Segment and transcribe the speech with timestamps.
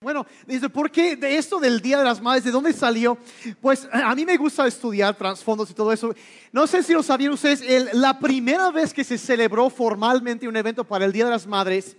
[0.00, 3.18] Bueno, dice, ¿por qué de esto del Día de las Madres, de dónde salió?
[3.60, 6.14] Pues a mí me gusta estudiar trasfondos y todo eso.
[6.52, 10.84] No sé si lo sabían ustedes, la primera vez que se celebró formalmente un evento
[10.84, 11.96] para el Día de las Madres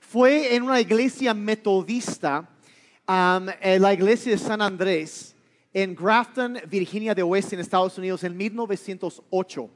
[0.00, 2.48] fue en una iglesia metodista,
[3.08, 5.34] en la iglesia de San Andrés,
[5.72, 9.70] en Grafton, Virginia de Oeste, en Estados Unidos, en 1908.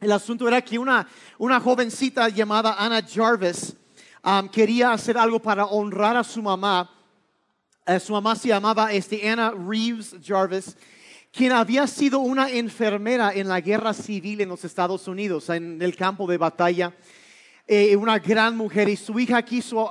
[0.00, 1.08] El asunto era que una,
[1.38, 3.74] una jovencita llamada Anna Jarvis,
[4.52, 6.90] quería hacer algo para honrar a su mamá.
[7.86, 10.76] Eh, su mamá se llamaba este, Anna Reeves Jarvis,
[11.32, 15.96] quien había sido una enfermera en la guerra civil en los Estados Unidos, en el
[15.96, 16.94] campo de batalla.
[17.66, 19.90] Eh, una gran mujer y su hija quiso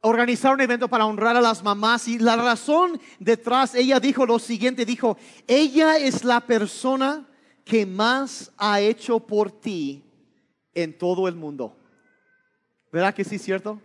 [0.00, 4.38] organizar un evento para honrar a las mamás y la razón detrás, ella dijo lo
[4.38, 7.28] siguiente, dijo, ella es la persona
[7.64, 10.02] que más ha hecho por ti
[10.74, 11.77] en todo el mundo.
[12.90, 13.80] ¿Verdad que sí cierto?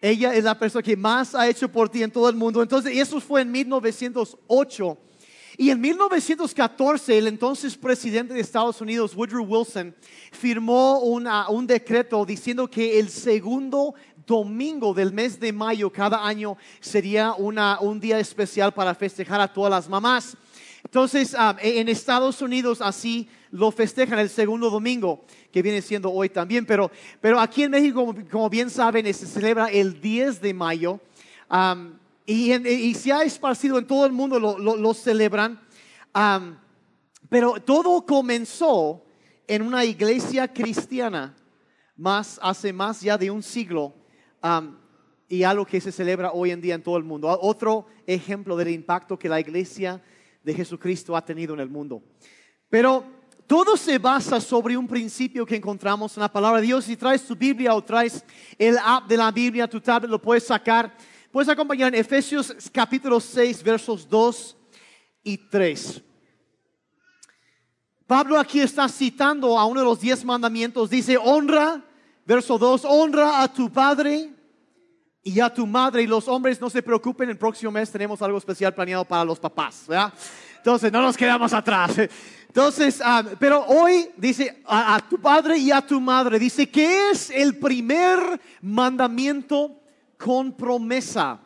[0.00, 2.60] Ella es la persona que más ha hecho por ti en todo el mundo.
[2.60, 4.98] Entonces, eso fue en 1908.
[5.56, 9.94] Y en 1914, el entonces presidente de Estados Unidos, Woodrow Wilson,
[10.32, 13.94] firmó un decreto diciendo que el segundo
[14.26, 19.70] domingo del mes de mayo cada año sería un día especial para festejar a todas
[19.70, 20.36] las mamás.
[20.84, 26.28] Entonces, ah, en Estados Unidos así lo festejan el segundo domingo, que viene siendo hoy
[26.28, 26.90] también, pero,
[27.20, 31.00] pero aquí en México, como, bien saben, se celebra el 10 de mayo
[32.26, 35.60] y, se ha esparcido en todo el mundo, lo, celebran,
[37.28, 39.04] pero todo comenzó
[39.46, 41.34] en una iglesia cristiana
[41.96, 43.94] más, hace más ya de un siglo.
[45.28, 47.28] y algo que se celebra hoy en día en todo el mundo.
[47.40, 50.02] Otro ejemplo del impacto que la iglesia
[50.44, 52.02] de Jesucristo ha tenido en el mundo.
[52.68, 53.04] Pero
[53.46, 56.84] todo se basa sobre un principio que encontramos en la palabra de Dios.
[56.84, 58.24] Si traes tu Biblia o traes
[58.58, 60.94] el app de la Biblia, tu tablet lo puedes sacar.
[61.32, 64.56] Puedes acompañar en Efesios capítulo 6, versos 2
[65.24, 66.02] y 3.
[68.06, 70.90] Pablo aquí está citando a uno de los diez mandamientos.
[70.90, 71.82] Dice, honra,
[72.26, 74.33] verso 2, honra a tu padre
[75.24, 76.02] y a tu madre.
[76.02, 79.40] Y los hombres no se preocupen, el próximo mes tenemos algo especial planeado para los
[79.40, 79.86] papás.
[80.58, 81.96] Entonces, no nos quedamos atrás.
[82.46, 87.30] Entonces, ah, pero hoy dice a, tu padre y a tu madre, dice que es
[87.30, 89.80] el primer mandamiento
[90.16, 91.40] con promesa.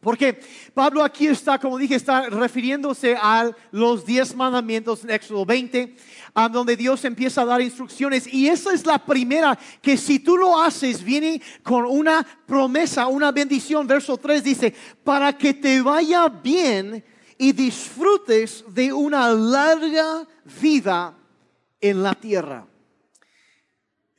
[0.00, 0.40] Porque
[0.74, 5.96] Pablo aquí está, como dije, está refiriéndose a los diez mandamientos en Éxodo 20,
[6.34, 8.32] a donde Dios empieza a dar instrucciones.
[8.32, 13.32] Y esa es la primera, que si tú lo haces, viene con una promesa, una
[13.32, 13.88] bendición.
[13.88, 14.72] Verso 3 dice,
[15.02, 17.04] para que te vaya bien
[17.36, 20.26] y disfrutes de una larga
[20.60, 21.12] vida
[21.80, 22.66] en la tierra.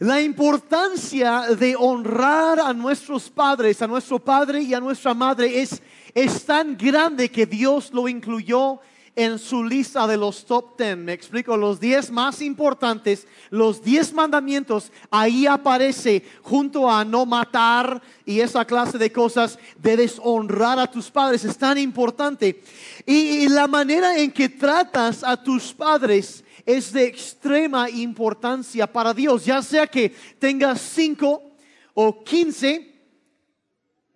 [0.01, 5.81] La importancia de honrar a nuestros padres, a nuestro padre y a nuestra madre es,
[6.15, 8.79] es tan grande que Dios lo incluyó
[9.19, 11.03] en su lista de los top ten.
[11.03, 18.01] Me explico, los diez más importantes, los diez mandamientos, ahí aparece junto a no matar
[18.25, 22.63] y esa clase de cosas, debes honrar a tus padres, es tan importante.
[23.05, 29.43] y la manera en que tratas a tus padres es de extrema importancia para Dios,
[29.43, 31.51] ya sea que tengas cinco
[31.93, 32.95] o quince.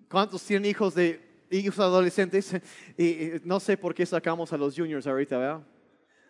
[0.10, 1.23] ¿Cuántos tienen hijos de
[1.58, 2.54] hijos adolescentes?
[2.98, 5.62] Y, no sé por qué sacamos a los juniors ahorita, ¿verdad?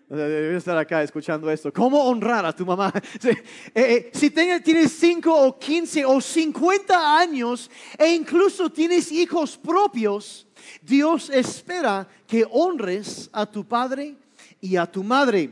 [0.09, 1.71] Deben estar acá escuchando esto.
[1.73, 2.93] ¿Cómo honrar a tu mamá?
[3.23, 3.41] Eh,
[3.73, 10.45] eh, si tienes cinco o quince o cincuenta años e incluso tienes hijos propios,
[10.81, 14.15] Dios espera que honres a tu padre
[14.61, 15.49] y a tu madre.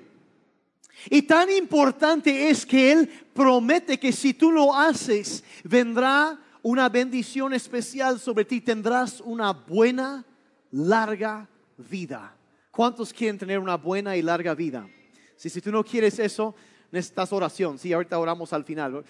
[1.10, 7.54] Y tan importante es que Él promete que si tú lo haces, vendrá una bendición
[7.54, 10.26] especial sobre ti, tendrás una buena,
[10.72, 12.36] larga vida.
[12.72, 14.88] ¿Cuántos quieren tener una buena y larga vida?
[15.36, 16.56] Si, si tú no quieres eso,
[16.92, 17.78] necesitas oración.
[17.78, 19.04] Sí, ahorita oramos al final.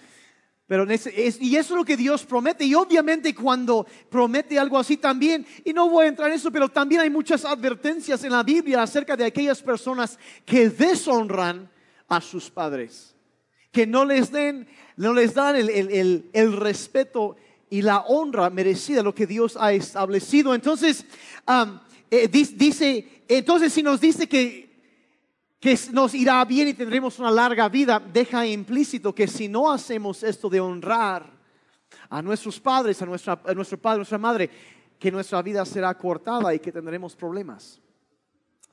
[0.72, 2.64] Pero y eso es lo que Dios promete.
[2.64, 6.68] Y obviamente cuando promete algo así también, y no voy a entrar en eso, pero
[6.68, 11.70] también hay muchas advertencias en la Biblia acerca de aquellas personas que deshonran
[12.08, 13.14] a sus padres,
[13.70, 14.66] que no les den,
[14.96, 17.36] no les dan el, respeto
[17.72, 20.54] y la honra merecida, lo que Dios ha establecido.
[20.54, 21.06] Entonces,
[22.10, 24.68] eh, dice, entonces si nos dice que,
[25.58, 30.22] que nos irá bien y tendremos una larga vida, deja implícito que si no hacemos
[30.22, 31.32] esto de honrar
[32.10, 34.50] a nuestros padres, a, nuestra, a nuestro padre, a nuestra madre,
[34.98, 37.80] que nuestra vida será cortada y que tendremos problemas.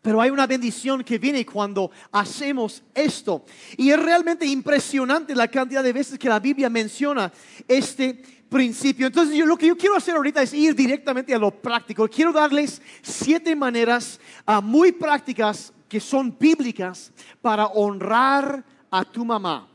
[0.02, 3.46] Pero hay una bendición que viene cuando hacemos esto.
[3.78, 7.32] Y es realmente impresionante la cantidad de veces que la Biblia menciona
[7.68, 9.08] este principio.
[9.08, 12.08] Entonces, yo, lo que yo quiero hacer ahorita es ir directamente a lo práctico.
[12.08, 17.12] Quiero darles siete maneras ah, muy prácticas que son bíblicas
[17.42, 19.68] para honrar a tu mamá.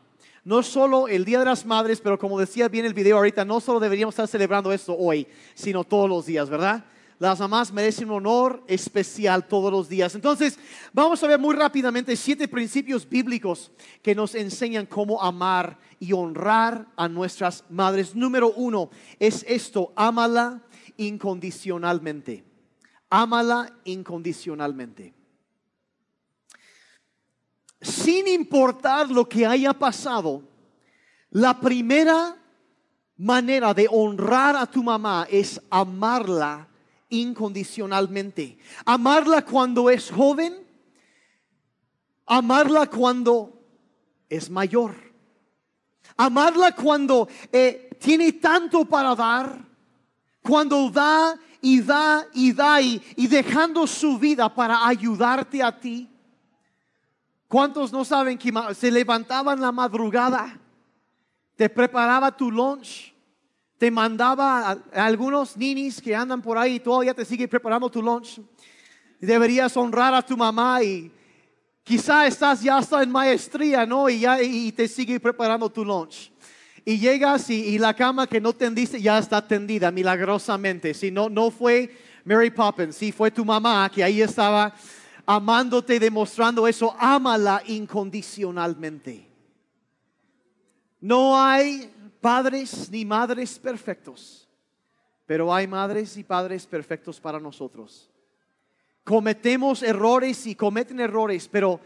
[0.44, 3.60] No solo el Día de las Madres, pero como decía bien el video ahorita, no
[3.60, 6.84] solo deberíamos estar celebrando esto hoy, sino todos los días, ¿verdad?
[7.18, 10.14] Las mamás merecen un honor especial todos los días.
[10.14, 10.58] Entonces,
[10.92, 13.70] vamos a ver muy rápidamente siete principios bíblicos
[14.02, 18.14] que nos enseñan cómo amar y honrar a nuestras madres.
[18.14, 20.62] Número uno es esto, ámala
[20.96, 22.44] incondicionalmente.
[23.10, 25.14] Ámala incondicionalmente.
[27.80, 30.42] Sin importar lo que haya pasado,
[31.30, 32.36] la primera
[33.16, 36.68] manera de honrar a tu mamá es amarla
[37.20, 38.58] incondicionalmente.
[38.84, 40.66] Amarla cuando es joven,
[42.26, 43.62] amarla cuando
[44.28, 44.94] es mayor.
[46.16, 49.64] Amarla cuando eh, tiene tanto para dar,
[50.42, 56.08] cuando da y da y da y, y dejando su vida para ayudarte a ti.
[57.48, 60.58] ¿Cuántos no saben que se levantaban la madrugada,
[61.56, 63.13] te preparaba tu lunch,
[63.84, 68.00] te mandaba a, algunos ninis que andan por ahí y todavía te sigue preparando tu
[68.00, 68.40] lunch.
[69.20, 71.12] Deberías honrar a tu mamá y
[71.82, 74.08] quizá estás ya hasta en maestría, ¿no?
[74.08, 76.32] Y, ya, y te sigue preparando tu lunch.
[76.82, 80.94] Y llegas y, la cama que no tendiste ya está tendida milagrosamente.
[80.94, 81.94] Si no, no fue
[82.24, 84.74] Mary Poppins, si fue tu mamá que ahí estaba
[85.26, 89.28] amándote, demostrando eso, ámala incondicionalmente.
[91.02, 91.93] No hay
[92.24, 94.48] padres ni madres perfectos,
[95.26, 98.08] pero hay madres y padres perfectos para nosotros.
[99.04, 101.78] Cometemos errores y cometen errores, pero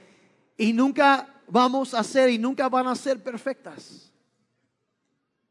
[0.56, 4.12] y nunca vamos a ser y nunca van a ser perfectas.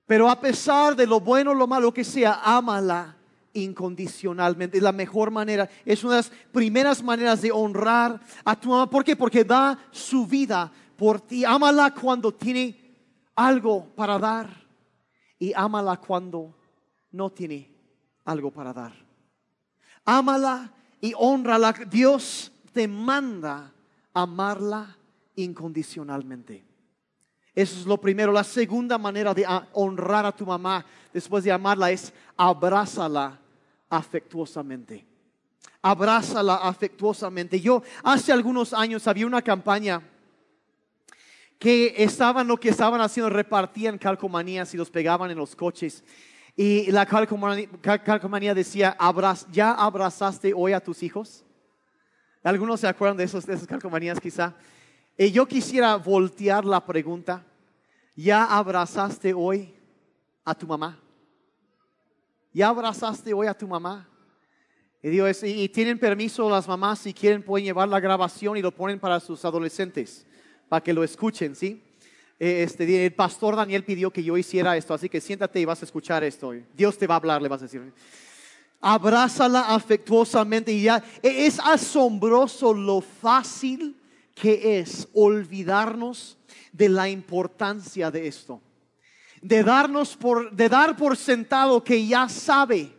[0.05, 3.17] Pero a pesar de lo bueno, lo malo que sea, ámala
[3.51, 4.79] incondicionalmente.
[4.79, 8.89] La mejor manera, es una de las primeras maneras de honrar a tu mamá.
[8.89, 9.17] ¿Por qué?
[9.17, 11.43] Porque da su vida por ti.
[11.43, 12.95] Ámala cuando tiene
[13.35, 14.66] algo para dar
[15.39, 16.53] y ámala cuando
[17.11, 17.69] no tiene
[18.25, 18.93] algo para dar.
[20.05, 21.73] Ámala y honrala.
[21.89, 23.71] Dios te manda
[24.13, 24.95] amarla
[25.35, 26.63] incondicionalmente.
[27.53, 28.31] Eso es lo primero.
[28.31, 33.39] La segunda manera de honrar a tu mamá después de amarla es abrázala
[33.89, 35.05] afectuosamente.
[35.81, 37.59] Abrázala afectuosamente.
[37.59, 40.01] Yo hace algunos años había una campaña
[41.59, 46.03] que estaban lo que estaban haciendo, repartían calcomanías y los pegaban en los coches.
[46.55, 48.97] Y la calcomanía, decía,
[49.51, 51.43] ¿ya abrazaste hoy a tus hijos?
[52.43, 54.55] Algunos se acuerdan de, esos, esas calcomanías quizá.
[55.17, 57.43] Y yo quisiera voltear la pregunta,
[58.15, 59.75] ¿ya abrazaste hoy
[60.45, 60.99] a tu mamá?
[62.53, 64.07] ¿Ya abrazaste hoy a tu mamá?
[65.01, 68.71] Y, Dios, y tienen permiso las mamás si quieren pueden llevar la grabación y lo
[68.71, 70.25] ponen para sus adolescentes
[70.69, 71.81] para que lo escuchen, ¿sí?
[72.39, 75.81] Eh, este, el pastor Daniel pidió que yo hiciera esto, así que siéntate y vas
[75.81, 76.53] a escuchar esto.
[76.75, 77.93] Dios te va a hablar, le vas a decir.
[78.79, 81.03] Abrázala afectuosamente y ya.
[81.23, 83.95] E, es asombroso lo fácil
[84.35, 86.37] que es olvidarnos
[86.71, 88.61] de la importancia de esto.
[89.41, 92.93] De darnos por, de dar por sentado que ya sabe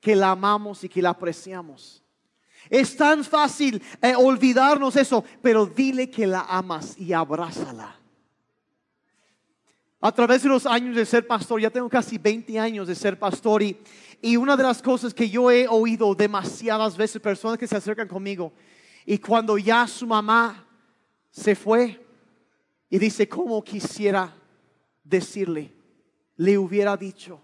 [0.00, 2.03] que la amamos y que la apreciamos.
[2.70, 7.96] Es tan fácil eh, olvidarnos eso, pero dile que la amas y abrázala.
[10.00, 13.18] A través de los años de ser pastor, ya tengo casi 20 años de ser
[13.18, 13.78] pastor y,
[14.20, 18.08] y una de las cosas que yo he oído demasiadas veces, personas que se acercan
[18.08, 18.52] conmigo
[19.06, 20.66] y cuando ya su mamá
[21.30, 22.04] se fue
[22.88, 24.34] y dice, ¿cómo quisiera
[25.02, 25.72] decirle?
[26.36, 27.40] Le hubiera dicho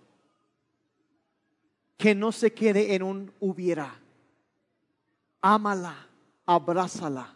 [1.97, 4.00] que no se quede en un hubiera
[5.41, 6.09] ámala,
[6.47, 7.35] abrázala,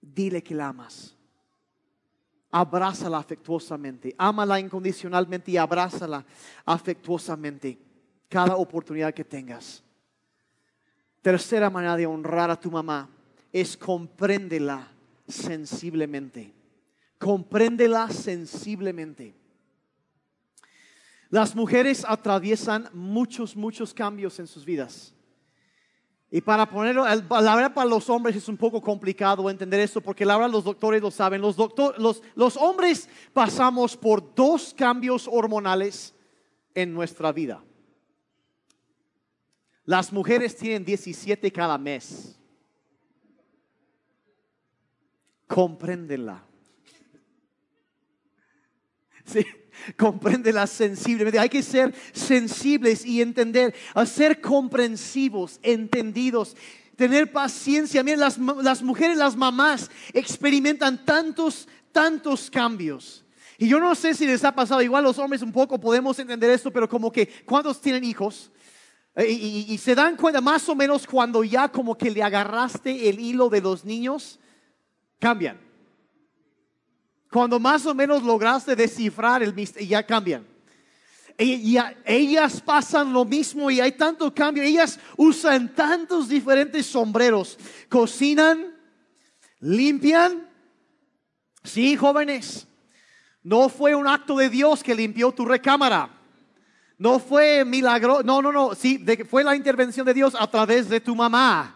[0.00, 1.14] dile que la amas.
[2.50, 6.24] Abrázala afectuosamente, ámala incondicionalmente y abrázala
[6.64, 7.78] afectuosamente
[8.28, 9.82] cada oportunidad que tengas.
[11.22, 13.08] Tercera manera de honrar a tu mamá
[13.52, 14.88] es compréndela
[15.26, 16.52] sensiblemente.
[17.18, 19.34] Compréndela sensiblemente.
[21.30, 25.15] Las mujeres atraviesan muchos, muchos cambios en sus vidas.
[26.30, 30.24] Y para ponerlo, la verdad para los hombres es un poco complicado entender esto porque
[30.24, 31.40] la verdad los doctores lo saben.
[31.40, 31.56] Los,
[31.98, 36.14] los, los hombres pasamos por dos cambios hormonales
[36.74, 37.62] en nuestra vida.
[39.84, 42.36] Las mujeres tienen 17 cada mes.
[45.46, 46.42] Compréndela.
[49.28, 49.44] Sí,
[49.96, 51.38] comprende la sensible.
[51.38, 56.56] Hay que ser sensibles y entender, a ser comprensivos, entendidos,
[56.96, 58.02] tener paciencia.
[58.02, 63.24] Miren, las, las mujeres, las mamás experimentan tantos, tantos cambios.
[63.58, 66.50] Y yo no sé si les ha pasado, igual los hombres un poco podemos entender
[66.50, 68.50] esto, pero como que cuando tienen hijos
[69.16, 73.18] eh, y, se dan cuenta más o menos cuando ya como que le agarraste el
[73.18, 74.38] hilo de los niños,
[75.18, 75.58] cambian.
[77.36, 80.46] Cuando más o menos lograste descifrar el misterio, ya cambian.
[81.36, 81.76] Y,
[82.06, 84.62] ellas pasan lo mismo y hay tanto cambio.
[84.62, 87.58] Ellas usan tantos diferentes sombreros.
[87.90, 88.74] Cocinan,
[89.60, 90.48] limpian.
[91.62, 92.66] Sí, jóvenes.
[93.42, 96.08] No fue un acto de Dios que limpió tu recámara.
[96.96, 98.22] No fue milagro.
[98.22, 98.74] No, no, no.
[98.74, 101.75] Sí, fue la intervención de Dios a través de tu mamá.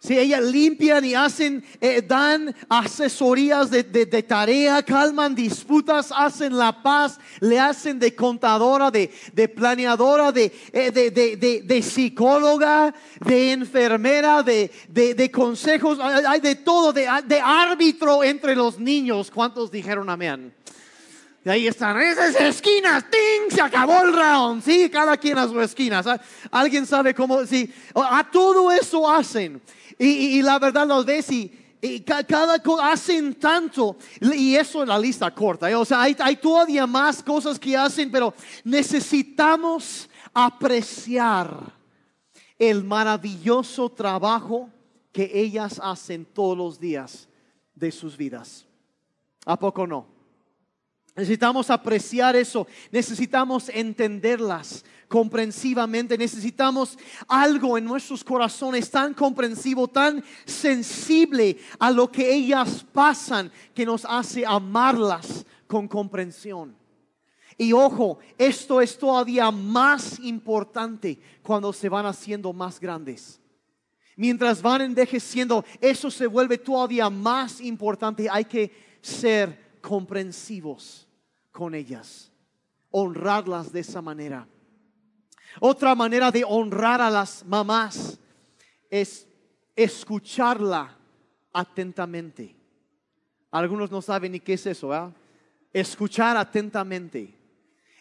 [0.00, 3.82] Si ellas limpian y hacen, eh, dan asesorías de,
[4.22, 9.08] tarea, calman disputas, hacen la paz, le hacen de contadora, de,
[9.48, 12.94] planeadora, eh, de, de, psicóloga,
[13.26, 17.08] de enfermera, de, consejos, hay de todo, de,
[17.42, 19.32] árbitro entre los niños.
[19.32, 20.54] ¿Cuántos dijeron amén?
[21.44, 23.50] Y ahí están, esas esquinas, ¡ting!
[23.50, 26.04] Se acabó el round, sí, cada quien a su esquina.
[26.52, 29.60] Alguien sabe cómo, sí, a todo eso hacen.
[29.98, 31.52] Y, la verdad los ves y,
[32.26, 35.70] cada cosa hacen tanto y eso es la lista corta.
[35.70, 35.74] ¿eh?
[35.74, 41.72] O sea, hay, hay todavía más cosas que hacen, pero necesitamos apreciar
[42.58, 44.68] el maravilloso trabajo
[45.12, 47.28] que ellas hacen todos los días
[47.74, 48.66] de sus vidas.
[49.46, 50.06] ¿A poco no?
[51.16, 56.16] Necesitamos apreciar eso, necesitamos entenderlas, comprensivamente.
[56.16, 56.96] Necesitamos
[57.26, 64.04] algo en nuestros corazones tan comprensivo, tan sensible a lo que ellas pasan, que nos
[64.04, 66.76] hace amarlas con comprensión.
[67.56, 73.40] Y ojo, esto es todavía más importante cuando se van haciendo más grandes.
[74.16, 78.28] Mientras van envejeciendo, eso se vuelve todavía más importante.
[78.30, 81.08] Hay que ser comprensivos
[81.50, 82.30] con ellas,
[82.90, 84.46] honrarlas de esa manera.
[85.60, 88.18] Otra manera de honrar a las mamás
[88.90, 89.26] es
[89.74, 90.96] escucharla
[91.52, 92.54] atentamente.
[93.50, 95.12] Algunos no saben ni qué es eso.
[95.72, 97.34] Escuchar atentamente.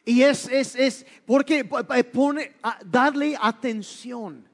[0.03, 4.47] Y es, es, es, porque pone, darle atención.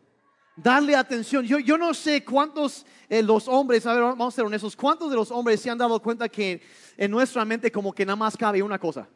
[0.55, 1.45] Darle atención.
[1.45, 5.09] Yo, yo no sé cuántos eh, los hombres, a ver, vamos a ser honestos, cuántos
[5.09, 6.61] de los hombres se han dado cuenta que
[6.95, 9.07] en nuestra mente como que nada más cabe una cosa.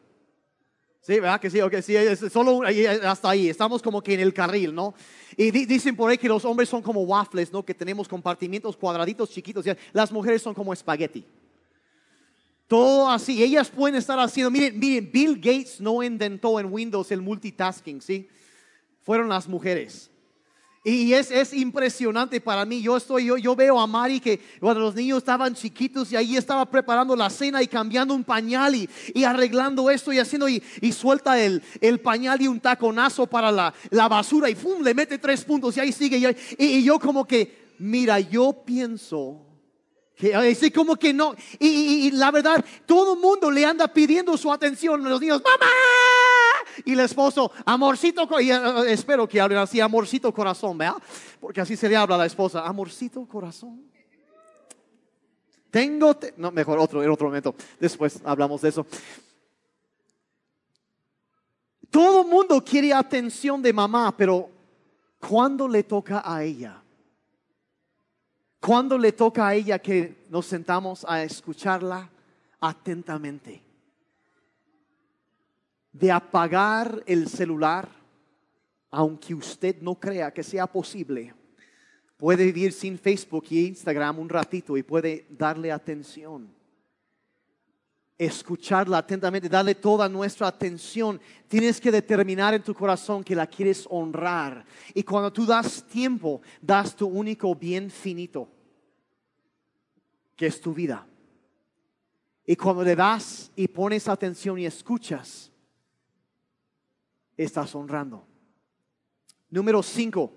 [1.00, 1.40] Sí, ¿verdad?
[1.40, 2.60] Que sí, ok, sí, es solo
[3.04, 4.94] hasta ahí, estamos como que en el carril, ¿no?
[5.36, 7.64] Y dicen por ahí que los hombres son como waffles, ¿no?
[7.64, 11.24] Que tenemos compartimientos cuadraditos chiquitos, las mujeres son como espagueti.
[12.66, 17.22] Todo así, ellas pueden estar haciendo, miren, miren, Bill Gates no inventó en Windows el
[17.22, 18.28] multitasking, ¿sí?
[19.00, 20.10] Fueron las mujeres.
[20.88, 22.80] Y es, es, impresionante para mí.
[22.80, 26.36] Yo estoy, yo, yo veo a Mari que cuando los niños estaban chiquitos y ahí
[26.36, 30.62] estaba preparando la cena y cambiando un pañal y, y arreglando esto y haciendo y,
[30.80, 34.82] y suelta el, el, pañal y un taconazo para la, la basura y ¡pum!
[34.82, 36.34] le mete tres puntos y ahí sigue.
[36.58, 39.44] Y, y yo como que, mira, yo pienso
[40.16, 41.34] que así como que no.
[41.58, 41.68] Y,
[42.06, 45.42] y, la verdad, todo el mundo le anda pidiendo su atención los niños.
[45.44, 45.66] ¡Mamá!
[46.84, 48.58] Y el esposo, amorcito, y, eh,
[48.88, 50.96] espero que hablen así, amorcito corazón, ¿verdad?
[51.40, 53.84] Porque así se le habla a la esposa, amorcito corazón.
[55.70, 58.86] Tengo, no, mejor otro, en otro momento, después hablamos de eso.
[61.90, 64.48] Todo mundo quiere atención de mamá, pero
[65.18, 66.82] ¿cuándo le toca a ella?
[68.60, 72.10] ¿Cuándo le toca a ella que nos sentamos a escucharla
[72.60, 73.67] atentamente?
[75.98, 77.88] De apagar el celular,
[78.90, 81.34] aunque usted no crea que sea posible.
[82.16, 86.48] Puede vivir sin Facebook y Instagram un ratito y puede darle atención.
[88.16, 91.20] Escucharla atentamente, darle toda nuestra atención.
[91.46, 94.64] Tienes que determinar en tu corazón que la quieres honrar.
[94.94, 98.48] Y cuando tú das tiempo, das tu único bien finito,
[100.34, 101.06] que es tu vida.
[102.44, 105.52] Y cuando le das y pones atención y escuchas,
[107.44, 108.26] estás honrando.
[109.48, 110.32] Número cinco,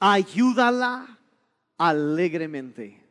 [0.00, 1.18] ayúdala
[1.78, 3.02] alegremente.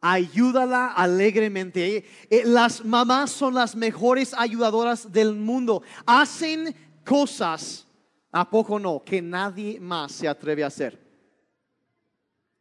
[0.00, 2.04] Ayúdala alegremente.
[2.30, 5.82] Eh, las mamás son las mejores ayudadoras del mundo.
[6.06, 6.74] Hacen
[7.04, 7.86] cosas,
[8.30, 9.02] ¿a poco no?
[9.04, 10.98] Que nadie más se atreve a hacer.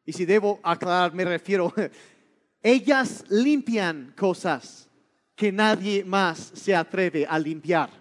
[0.04, 1.72] Y si debo aclarar, me refiero,
[2.64, 4.90] ellas limpian cosas
[5.36, 7.97] que nadie más se atreve a limpiar.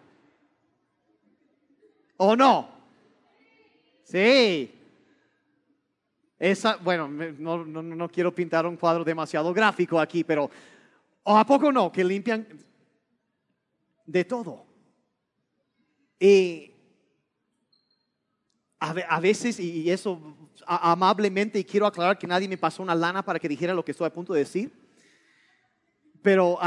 [2.17, 2.69] ¿O no?
[4.05, 4.73] Sí.
[6.39, 10.51] Esa, bueno, no, no, no quiero pintar un cuadro demasiado gráfico aquí, pero
[11.23, 11.91] ¿o a poco no?
[11.91, 12.47] Que limpian
[14.05, 14.65] de todo.
[16.21, 16.71] Y
[18.79, 20.21] a, veces, y eso
[20.67, 23.93] amablemente, y quiero aclarar que nadie me pasó una lana para que dijera lo que
[23.93, 24.73] estoy a punto de decir,
[26.23, 26.59] pero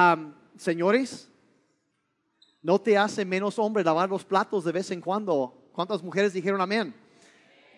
[0.57, 1.28] señores,
[2.61, 5.69] no te hace menos hombre lavar los platos de vez en cuando.
[5.71, 6.93] ¿Cuántas mujeres dijeron amén?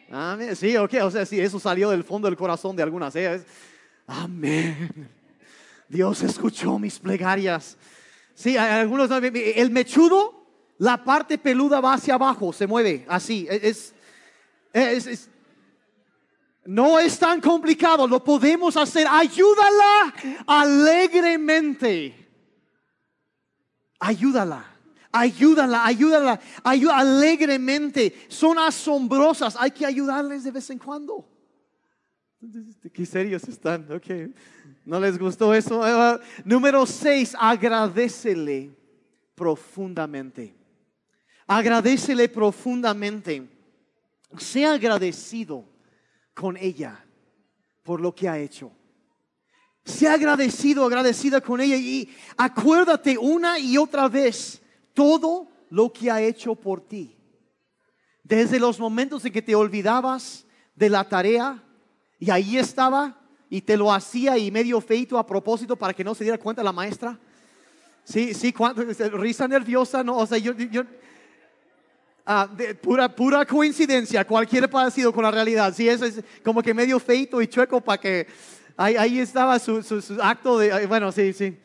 [0.09, 0.55] Amén.
[0.55, 3.15] Sí, ok, o sea, sí, eso salió del fondo del corazón de algunas.
[3.15, 3.43] ¿eh?
[4.07, 5.09] Amén.
[5.87, 7.77] Dios escuchó mis plegarias.
[8.33, 10.45] Sí, algunos, el mechudo,
[10.77, 13.47] la parte peluda va hacia abajo, se mueve así.
[13.49, 13.93] Es,
[14.73, 15.29] es,
[16.65, 19.05] no es tan complicado, lo podemos hacer.
[19.09, 20.13] Ayúdala
[20.47, 22.20] alegremente.
[24.01, 24.65] Ayúdala.
[25.13, 28.13] Ayúdala, ayúdala, ayúdala alegremente.
[28.29, 29.55] Son asombrosas.
[29.59, 31.27] Hay que ayudarles de vez en cuando.
[32.91, 33.85] Qué serios están.
[33.91, 34.33] Ok.
[34.85, 35.83] ¿No les gustó eso?
[36.43, 38.71] Número seis, agradecele
[39.35, 40.55] profundamente.
[41.45, 43.47] Agradecele profundamente.
[44.37, 45.65] Sea agradecido
[46.33, 47.05] con ella
[47.83, 48.71] por lo que ha hecho.
[49.83, 54.61] Sea agradecido, agradecida con ella y acuérdate una y otra vez
[54.93, 57.15] todo lo que ha hecho por ti.
[58.23, 60.45] Desde los momentos en que te olvidabas
[60.75, 61.63] de la tarea
[62.19, 63.17] y ahí estaba
[63.49, 66.63] y te lo hacía y medio feito a propósito para que no se diera cuenta
[66.63, 67.19] la maestra.
[68.03, 68.53] Sí, sí,
[69.13, 70.53] risa nerviosa, no, o sea, yo,
[72.25, 72.49] ah,
[72.81, 75.73] pura, pura coincidencia, cualquier parecido con la realidad.
[75.75, 78.27] Sí, eso es como que medio feito y chueco para que
[78.77, 79.83] ahí, estaba su,
[80.21, 81.57] acto de, bueno, sí, sí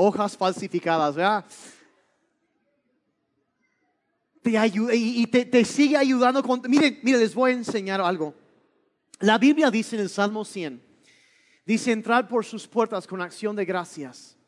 [0.00, 1.44] hojas falsificadas, ¿verdad?
[4.42, 6.42] Te ayuda y, te, sigue ayudando.
[6.42, 8.34] Con, miren, les voy a enseñar algo.
[9.18, 10.82] La Biblia dice en el Salmo 100,
[11.66, 14.38] dice entrar por sus puertas con acción de gracias.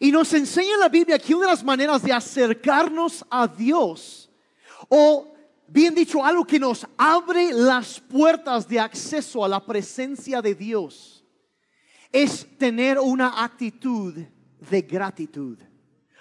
[0.00, 4.28] Y nos enseña la Biblia que una de las maneras de acercarnos a Dios,
[4.88, 5.31] o
[5.72, 11.24] bien dicho, algo que nos abre las puertas de acceso a la presencia de Dios,
[12.12, 15.58] es tener una actitud de gratitud.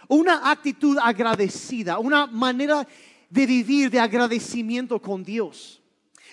[0.08, 2.88] Una actitud agradecida, una manera
[3.30, 5.82] de vivir de agradecimiento con Dios.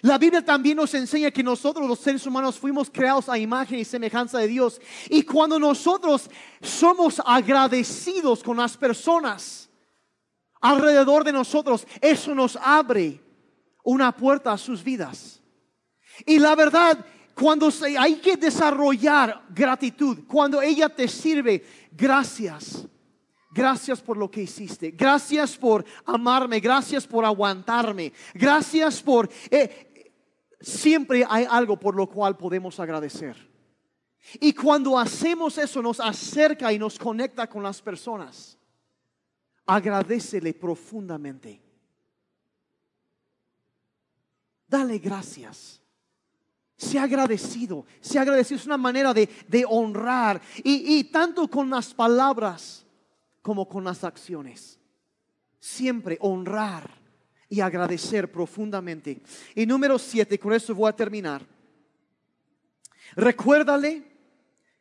[0.01, 3.85] La Biblia también nos enseña que nosotros los seres humanos fuimos creados a imagen y
[3.85, 4.81] semejanza de Dios.
[5.11, 6.31] Y cuando nosotros
[6.63, 9.68] somos agradecidos con las personas
[10.61, 13.21] alrededor de nosotros, eso nos abre
[13.85, 15.41] una puerta a sus vidas.
[16.27, 22.87] Y la verdad, cuando hay que desarrollar gratitud, cuando ella te sirve, gracias.
[23.51, 24.91] Gracias por lo que hiciste.
[24.91, 26.61] Gracias por amarme.
[26.61, 28.13] Gracias por aguantarme.
[28.35, 29.29] Gracias por...
[29.51, 30.13] Eh,
[30.61, 33.37] siempre hay algo por lo cual podemos agradecer.
[34.41, 38.58] Y cuando hacemos eso nos acerca y nos conecta con las personas.
[39.71, 41.61] Agradecele profundamente.
[44.67, 45.79] Dale gracias.
[46.75, 48.59] Sea agradecido, sea agradecido.
[48.59, 49.29] Es una manera de,
[49.69, 50.41] honrar.
[50.65, 52.87] Y, tanto con las palabras
[53.43, 54.79] como con las acciones.
[55.61, 56.89] Siempre honrar
[57.51, 59.21] y agradecer profundamente.
[59.55, 61.45] Y número siete, con eso voy a terminar.
[63.17, 64.03] Recuérdale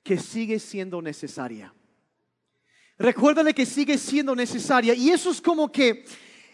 [0.02, 1.74] que sigue siendo necesaria.
[2.98, 4.94] Recuérdale que sigue siendo necesaria.
[4.94, 6.06] Y eso es como que,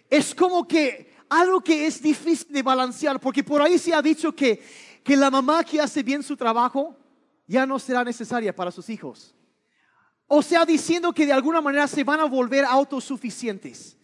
[0.10, 4.36] es como que algo que es difícil de balancear, porque por ahí se ha dicho
[4.36, 4.62] que
[5.04, 6.96] que la mamá que hace bien su trabajo
[7.46, 9.36] ya no será necesaria para sus hijos.
[10.28, 13.98] O sea, diciendo que de alguna manera se van a volver autosuficientes.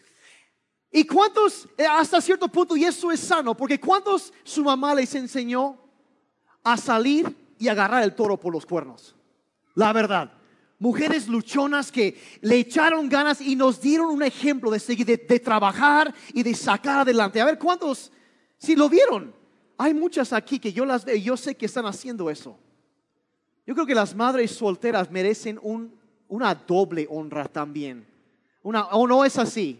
[0.91, 5.15] ¿Y cuántos, eh, hasta cierto punto, y eso es sano, porque cuántos su mamá les
[5.15, 5.77] enseñó
[6.63, 9.15] a salir y agarrar el toro por los cuernos?
[9.75, 10.33] La verdad.
[10.79, 16.13] Mujeres luchonas que le echaron ganas y nos dieron un ejemplo de seguir, de, trabajar
[16.33, 17.41] y de sacar adelante.
[17.41, 18.11] A ver, ¿cuántos
[18.57, 19.33] si lo vieron?
[19.77, 22.57] Hay muchas aquí que yo las veo y yo sé que están haciendo eso.
[23.67, 25.59] Yo creo que las madres solteras merecen
[26.27, 28.07] una doble honra también.
[28.63, 29.79] Una, ¿O no es así?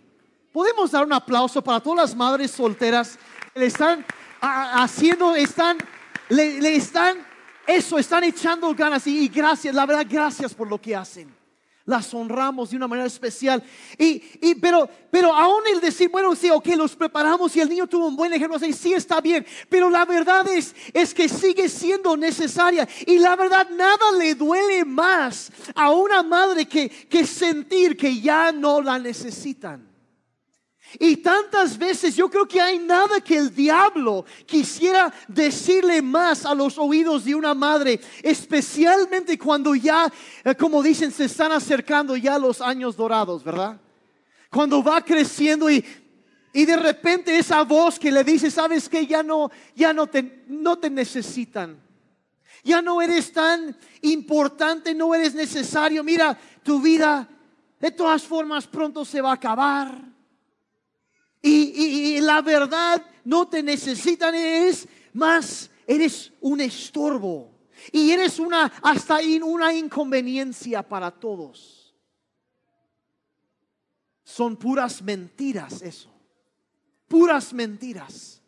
[0.51, 3.17] Podemos dar un aplauso para todas las madres solteras
[3.53, 4.05] que le están
[4.41, 5.77] haciendo, están,
[6.29, 7.17] le, están,
[7.69, 11.37] eso, están echando ganas y, gracias, la verdad, gracias por lo que hacen.
[11.85, 13.63] las honramos de una manera especial.
[13.97, 17.87] Y, y pero, pero aún el decir, bueno, sí, ok, los preparamos y el niño
[17.87, 21.67] tuvo un buen ejemplo, sí, sí está bien, pero la verdad es, es que sigue
[21.67, 22.87] siendo necesaria.
[23.07, 28.51] Y la verdad, nada le duele más a una madre que, que sentir que ya
[28.51, 29.89] no la necesitan.
[30.97, 36.55] Y tantas veces yo creo que hay nada que el diablo quisiera decirle más a
[36.55, 40.11] los oídos de una madre, especialmente cuando ya,
[40.43, 43.79] eh, como dicen, se están acercando ya los años dorados, ¿verdad?
[44.49, 45.85] Cuando va creciendo y,
[46.53, 50.43] y de repente esa voz que le dice, sabes que ya no, ya no te,
[50.47, 51.79] no te necesitan.
[52.63, 56.03] Ya no eres tan importante, no eres necesario.
[56.03, 57.29] Mira, tu vida
[57.79, 60.09] de todas formas pronto se va a acabar
[61.41, 67.59] y, la verdad no te necesitan, es más, eres un estorbo.
[67.91, 71.95] Y eres una, hasta una inconveniencia para todos.
[74.23, 76.09] Son puras mentiras eso.
[77.07, 78.38] Puras mentiras.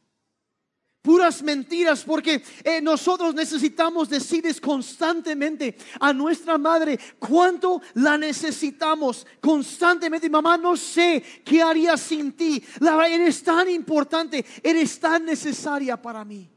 [1.02, 10.30] Puras mentiras porque eh, nosotros necesitamos decirles constantemente a nuestra madre cuánto la necesitamos constantemente.
[10.30, 12.64] Mamá, no sé qué haría sin ti.
[12.80, 16.48] La, eres tan importante, eres tan necesaria para mí.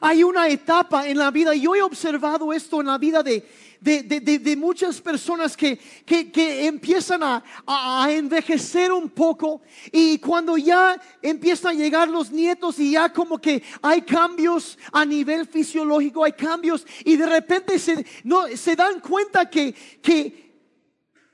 [0.00, 3.46] Hay una etapa en la vida, yo he observado esto en la vida de,
[3.86, 11.76] de, muchas personas que, que, empiezan a, a, envejecer un poco y cuando ya empiezan
[11.76, 16.84] a llegar los nietos y ya como que hay cambios a nivel fisiológico, hay cambios
[17.04, 19.72] y de repente se, no, se dan cuenta que,
[20.02, 20.46] que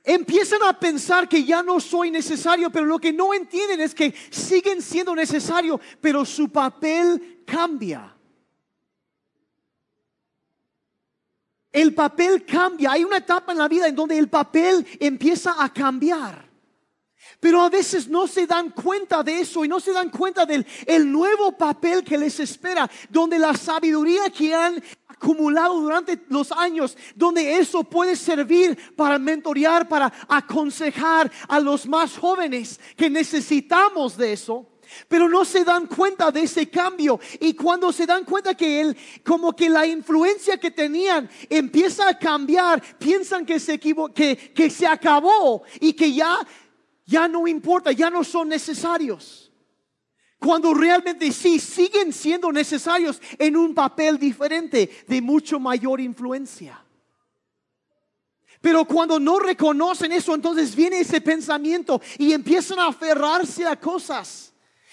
[0.04, 4.12] empiezan a pensar que ya no soy necesario, pero lo que no entienden es que
[4.30, 8.14] siguen siendo necesarios, pero su papel cambia.
[11.72, 12.92] El papel cambia.
[12.92, 16.52] Hay una etapa en la vida en donde el papel empieza a cambiar.
[17.40, 20.66] Pero a veces no se dan cuenta de eso y no se dan cuenta del
[20.86, 26.96] el nuevo papel que les espera, donde la sabiduría que han acumulado durante los años,
[27.14, 34.32] donde eso puede servir para mentorear, para aconsejar a los más jóvenes que necesitamos de
[34.34, 34.71] eso.
[35.08, 37.20] Pero no se dan cuenta de ese cambio.
[37.40, 42.18] Y cuando se dan cuenta que él, como que la influencia que tenían empieza a
[42.18, 46.38] cambiar, piensan que se, que, que se acabó y que ya,
[47.06, 49.52] ya no importa, ya no son necesarios.
[50.38, 56.84] Cuando realmente sí siguen siendo necesarios en un papel diferente de mucho mayor influencia.
[58.60, 64.51] Pero cuando no reconocen eso, entonces viene ese pensamiento y empiezan a aferrarse a cosas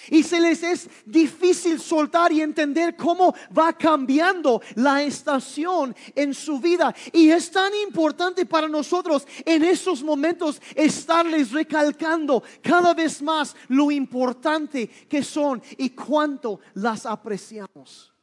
[0.09, 6.59] y se les es difícil soltar y entender cómo va cambiando la estación en su
[6.59, 6.93] vida.
[7.13, 13.91] Y es tan importante para nosotros en esos momentos estarles recalcando cada vez más lo
[13.91, 18.13] importante que son y cuánto las apreciamos.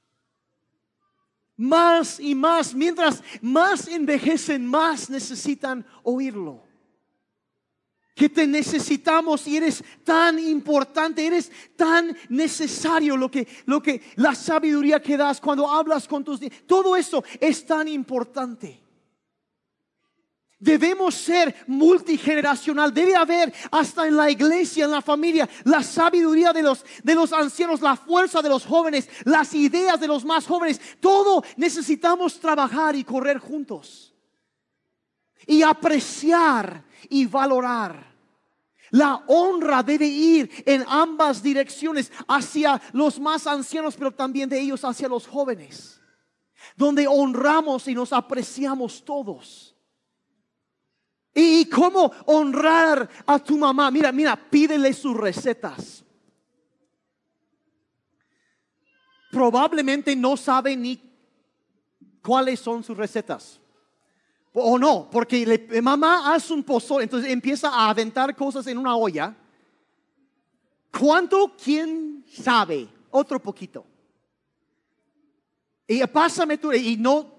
[1.58, 6.65] Más y más, mientras más envejecen, más necesitan oírlo
[8.16, 14.34] que te necesitamos y eres tan importante, eres tan necesario lo que, lo que, la
[14.34, 18.80] sabiduría que das cuando hablas con tus, todo eso es tan importante.
[20.58, 22.94] Debemos ser multigeneracional.
[22.94, 27.34] Debe haber hasta en la iglesia, en la familia, la sabiduría de los, de los
[27.34, 30.80] ancianos, la fuerza de los jóvenes, las ideas de los más jóvenes.
[31.00, 34.15] Todo necesitamos trabajar y correr juntos.
[35.46, 38.14] Y apreciar y valorar.
[38.90, 44.84] La honra debe ir en ambas direcciones, hacia los más ancianos, pero también de ellos
[44.84, 46.00] hacia los jóvenes,
[46.76, 49.74] donde honramos y nos apreciamos todos.
[51.34, 53.90] ¿Y cómo honrar a tu mamá?
[53.90, 56.02] Mira, mira, pídele sus recetas.
[59.30, 60.98] Probablemente no sabe ni
[62.22, 63.60] cuáles son sus recetas.
[64.58, 68.96] O no, porque le, mamá hace un pozole, entonces empieza a aventar cosas en una
[68.96, 69.36] olla.
[70.98, 71.54] ¿Cuánto?
[71.62, 72.88] ¿Quién sabe?
[73.10, 73.84] Otro poquito.
[75.86, 77.34] Y pásame tú, y no,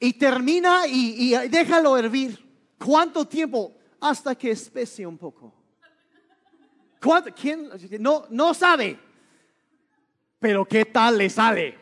[0.00, 2.42] y termina y, déjalo hervir.
[2.78, 3.76] ¿Cuánto tiempo?
[4.00, 5.52] Hasta que especie un poco.
[7.02, 7.30] ¿Cuánto?
[7.34, 7.68] ¿Quién?
[8.00, 8.98] No, no sabe.
[10.38, 11.78] Pero ¿qué tal le sale?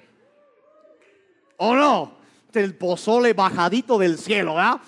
[1.57, 2.20] ¿O no?
[2.55, 4.81] El pozole bajadito del cielo, ¿verdad?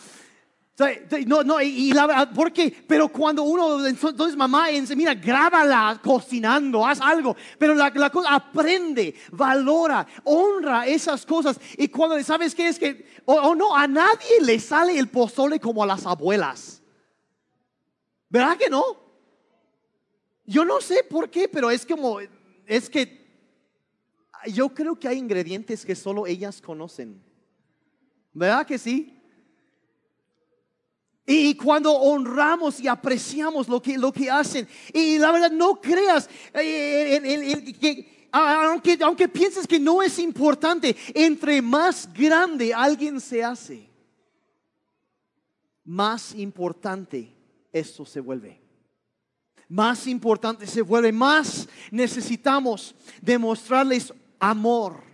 [0.74, 0.90] Sea,
[1.26, 2.74] No, no, y la verdad, ¿por qué?
[2.88, 7.36] Pero cuando uno, entonces mamá, mira, grábala cocinando, haz algo.
[7.58, 11.60] Pero la, la cosa, aprende, valora, honra esas cosas.
[11.76, 13.06] Y cuando, ¿sabes qué es que?
[13.26, 16.82] O no, a nadie le sale el pozole como a las abuelas.
[18.28, 18.82] ¿Verdad que no?
[20.46, 22.18] Yo no sé por qué, pero es como,
[22.66, 23.22] es que
[24.46, 27.22] yo creo que hay ingredientes que solo ellas conocen.
[28.32, 29.18] ¿Verdad que sí?
[31.26, 36.28] Y cuando honramos y apreciamos lo que, lo que hacen, y la verdad no creas,
[36.52, 43.88] eh, que, aunque, aunque pienses que no es importante, entre más grande alguien se hace,
[45.84, 47.32] más importante
[47.72, 48.60] esto se vuelve.
[49.68, 55.11] Más importante se vuelve, más necesitamos demostrarles amor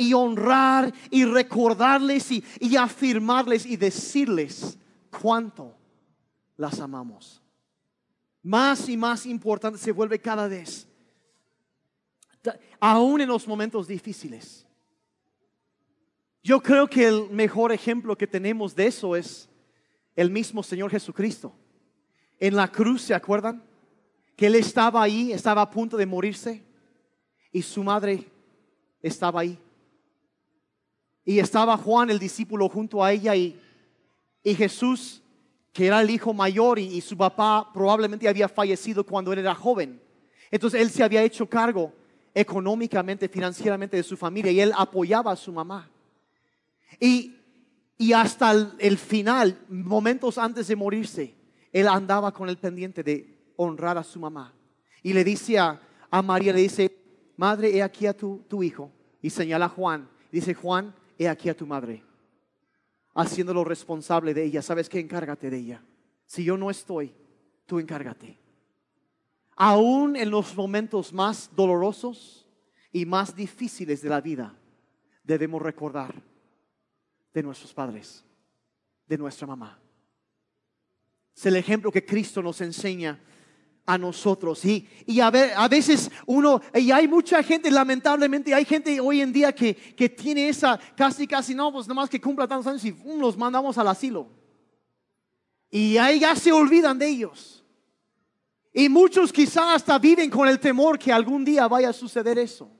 [0.00, 2.42] y honrar y recordarles y,
[2.74, 4.78] afirmarles y decirles
[5.20, 5.76] cuánto
[6.56, 7.42] las amamos.
[8.42, 10.88] Más y más importante se vuelve cada vez,
[12.80, 14.66] aún en los momentos difíciles.
[16.42, 19.50] Yo creo que el mejor ejemplo que tenemos de eso es
[20.16, 21.52] el mismo Señor Jesucristo.
[22.38, 23.62] En la cruz, ¿se acuerdan?
[24.34, 26.64] Que Él estaba ahí, estaba a punto de morirse
[27.52, 28.26] y su madre
[29.02, 29.58] estaba ahí.
[31.30, 33.56] Y estaba Juan, el discípulo, junto a ella y,
[34.42, 35.22] y Jesús,
[35.72, 40.02] que era el hijo mayor y, su papá probablemente había fallecido cuando él era joven.
[40.50, 41.92] Entonces él se había hecho cargo
[42.34, 45.88] económicamente, financieramente de su familia y él apoyaba a su mamá.
[46.98, 47.36] Y,
[47.96, 51.32] y hasta el, el final, momentos antes de morirse,
[51.72, 54.52] él andaba con el pendiente de honrar a su mamá.
[55.00, 56.90] Y le dice a, a María, le dice,
[57.36, 58.90] madre, he aquí a tu, tu hijo.
[59.22, 60.08] Y señala a Juan.
[60.32, 62.02] Dice, Juan, he aquí a tu madre.
[63.14, 64.62] Haciéndolo responsable de ella.
[64.62, 64.98] ¿Sabes qué?
[64.98, 65.84] Encárgate de ella.
[66.24, 67.12] Si yo no estoy,
[67.66, 68.38] tú encárgate.
[69.54, 72.46] Aún en los momentos más dolorosos
[72.90, 74.56] y más difíciles de la vida,
[75.22, 76.14] debemos recordar
[77.34, 78.24] de nuestros padres,
[79.06, 79.78] de nuestra mamá.
[81.36, 83.20] Es el ejemplo que Cristo nos enseña
[83.92, 84.64] a nosotros.
[84.64, 89.20] Y, y a, ver, a veces uno, y hay mucha gente, lamentablemente, hay gente hoy
[89.20, 92.84] en día que, que tiene esa, casi, casi, no, pues nomás que cumpla tantos años
[92.84, 94.28] y um, los mandamos al asilo.
[95.70, 97.64] Y ahí ya se olvidan de ellos.
[98.72, 102.70] Y muchos quizás hasta viven con el temor que algún día vaya a suceder eso.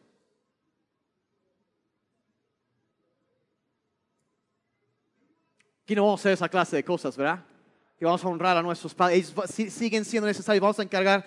[5.83, 7.45] Aquí no vamos a hacer esa clase de cosas, ¿verdad?
[8.01, 9.31] Que vamos a honrar a nuestros padres.
[9.59, 10.63] Ellos siguen siendo necesarios.
[10.63, 11.23] Vamos a encargar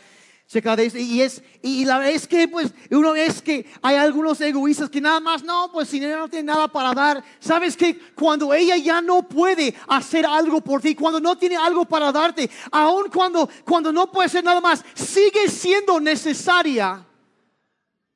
[0.48, 0.98] checa de eso.
[0.98, 5.00] Y, es, y la verdad es que, pues, uno es que hay algunos egoístas que
[5.00, 7.24] nada más, no, pues si ella no tiene nada para dar.
[7.40, 11.86] Sabes que cuando ella ya no puede hacer algo por ti, cuando no tiene algo
[11.86, 17.06] para darte, aun cuando, cuando no puede hacer nada más, sigue siendo necesaria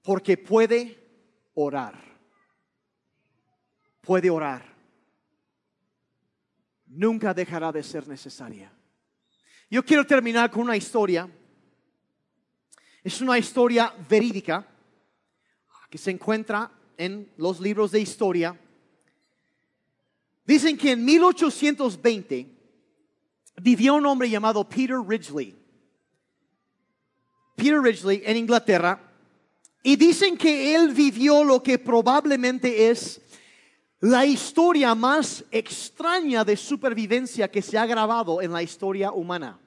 [0.01, 0.97] porque puede
[1.53, 1.93] orar.
[4.01, 4.66] Puede orar
[6.97, 8.71] nunca dejará de ser necesaria.
[9.69, 11.29] Yo quiero terminar con una historia.
[13.03, 14.67] Es una historia verídica
[15.89, 18.59] que se encuentra en los libros de historia.
[20.43, 22.47] Dicen que en 1820
[23.61, 25.55] vivió un hombre llamado Peter Ridgely.
[27.55, 29.03] Peter Ridgely en Inglaterra.
[29.83, 33.21] Y dicen que él vivió lo que probablemente es
[33.99, 39.59] la historia más extraña de supervivencia que se ha grabado en la historia humana.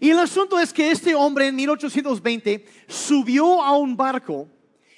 [0.00, 4.48] Y el asunto es que este hombre en 1820 subió a un barco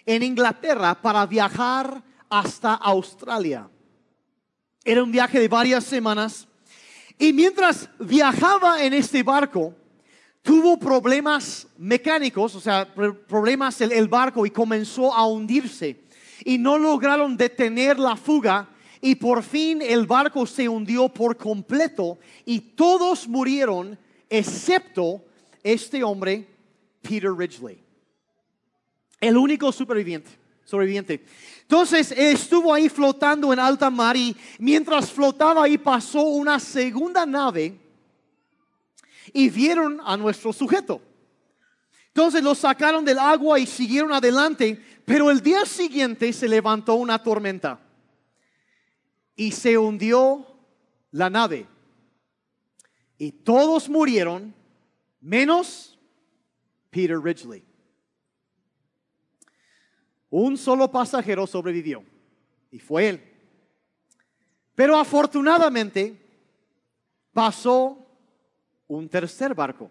[0.05, 3.69] en Inglaterra para viajar hasta Australia.
[4.85, 6.47] Era un viaje de varias semanas.
[7.19, 9.75] Y mientras viajaba en este barco,
[10.43, 16.06] tuvo problemas mecánicos, o sea, problemas el, el barco y comenzó a hundirse
[16.47, 18.69] y no lograron detener la fuga
[19.01, 23.99] y por fin el barco se hundió por completo y todos murieron
[24.31, 25.25] excepto
[25.65, 26.47] este hombre,
[27.03, 27.83] Peter Ridgely,
[29.21, 30.31] el único superviviente.
[30.65, 31.25] sobreviviente.
[31.63, 37.77] Entonces estuvo ahí flotando en alta mar y mientras flotaba ahí pasó una segunda nave
[39.33, 41.01] y vieron a nuestro sujeto.
[42.17, 47.23] Entonces lo sacaron del agua y siguieron adelante, pero el día siguiente se levantó una
[47.23, 47.81] tormenta
[49.37, 50.45] y se hundió
[51.13, 51.69] la nave.
[53.17, 54.53] Y todos murieron,
[55.21, 55.97] menos
[56.91, 57.65] Peter Ridgely.
[60.29, 62.05] Un solo pasajero sobrevivió
[62.73, 63.33] y fue él.
[64.75, 66.21] Pero afortunadamente,
[67.33, 68.05] pasó
[68.89, 69.89] un tercer barco.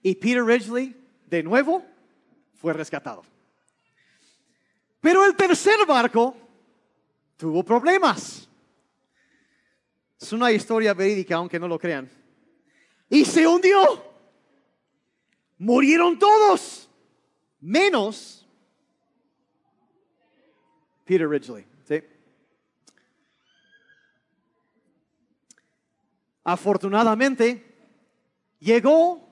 [0.00, 0.94] Y Peter Ridgely,
[1.26, 1.84] de nuevo,
[2.58, 3.24] fue rescatado.
[5.00, 6.36] Pero el tercer barco
[7.36, 8.48] tuvo problemas.
[10.20, 12.10] Es una historia verídica, aunque no lo crean.
[13.08, 14.06] Y se hundió.
[15.56, 16.88] Murieron todos,
[17.60, 18.46] menos
[21.04, 21.66] Peter Ridgely.
[21.84, 22.02] ¿sí?
[26.44, 27.64] Afortunadamente,
[28.60, 29.28] llegó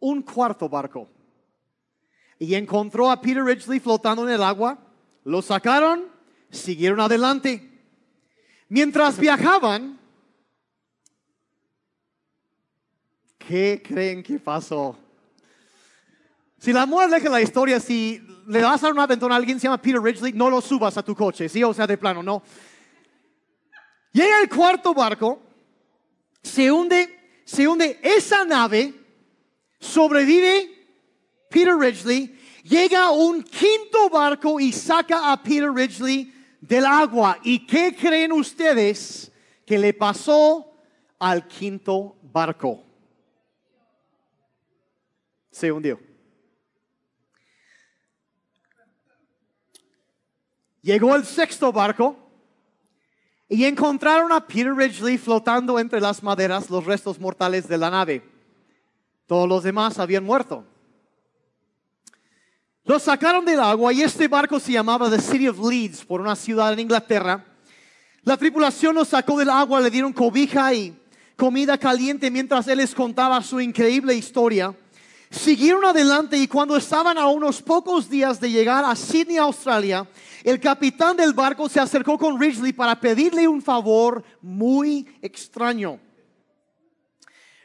[0.00, 1.08] un cuarto barco
[2.38, 4.78] y encontró a Peter Ridgely flotando en el agua.
[5.24, 6.06] Lo sacaron,
[6.50, 7.68] siguieron adelante.
[8.68, 9.98] Mientras viajaban,
[13.38, 14.96] ¿qué creen que pasó?
[16.58, 19.64] Si la muerte de la historia, si le vas a dar aventón a alguien se
[19.64, 21.62] llama Peter Ridgely, no lo subas a tu coche, ¿sí?
[21.62, 22.42] O sea, de plano, no.
[24.12, 25.40] Llega el cuarto barco,
[26.42, 28.94] se hunde, se hunde esa nave,
[29.78, 30.77] sobrevive
[31.48, 37.38] Peter Ridgely, llega un quinto barco y saca a Peter Ridgely del agua.
[37.42, 39.32] ¿Y qué creen ustedes
[39.64, 40.72] que le pasó
[41.18, 42.82] al quinto barco?
[45.50, 46.00] Se hundió.
[50.82, 52.16] Llegó el sexto barco
[53.48, 58.22] y encontraron a Peter Ridgely flotando entre las maderas los restos mortales de la nave.
[59.26, 60.64] Todos los demás habían muerto.
[62.88, 66.34] Lo sacaron del agua y este barco se llamaba The City of Leeds por una
[66.34, 67.44] ciudad en Inglaterra.
[68.22, 70.98] La tripulación lo sacó del agua, le dieron cobija y
[71.36, 74.74] comida caliente mientras él les contaba su increíble historia.
[75.28, 80.08] Siguieron adelante y cuando estaban a unos pocos días de llegar a Sydney, Australia,
[80.42, 86.00] el capitán del barco se acercó con Ridgely para pedirle un favor muy extraño.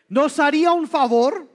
[0.09, 1.52] ¿Nos haría un favor?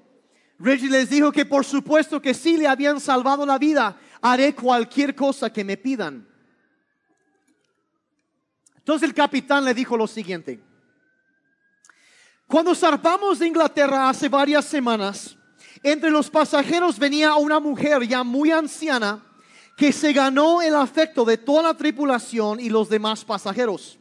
[0.58, 3.98] Ridgely les dijo que por supuesto que sí le habían salvado la vida.
[4.20, 6.26] Haré cualquier cosa que me pidan.
[8.76, 10.60] Entonces el capitán le dijo lo siguiente.
[12.46, 15.36] Cuando zarpamos de Inglaterra hace varias semanas,
[15.82, 19.22] entre los pasajeros venía una mujer ya muy anciana
[19.76, 23.98] que se ganó el afecto de toda la tripulación y los demás pasajeros.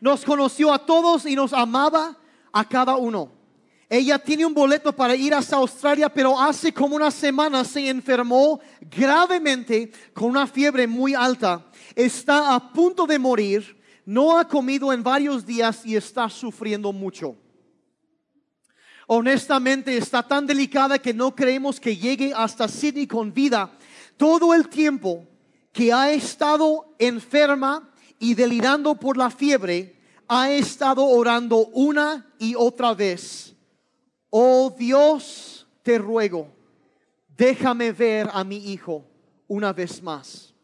[0.00, 2.16] Nos conoció a todos y nos amaba
[2.52, 3.39] a cada uno.
[3.90, 8.60] Ella tiene un boleto para ir hasta Australia, pero hace como una semana se enfermó
[8.80, 11.66] gravemente con una fiebre muy alta.
[11.94, 17.36] Está a punto de morir, no ha comido en varios días y está sufriendo mucho
[19.12, 23.76] honestamente está tan delicada que no creemos que llegue hasta Sydney con vida.
[24.16, 25.26] Todo el tiempo
[25.72, 29.96] que ha estado enferma y delirando por la fiebre,
[30.28, 33.56] ha estado orando una y otra vez.
[34.30, 36.48] Oh Dios, te ruego,
[37.36, 39.04] déjame ver a mi hijo
[39.48, 40.54] una vez más.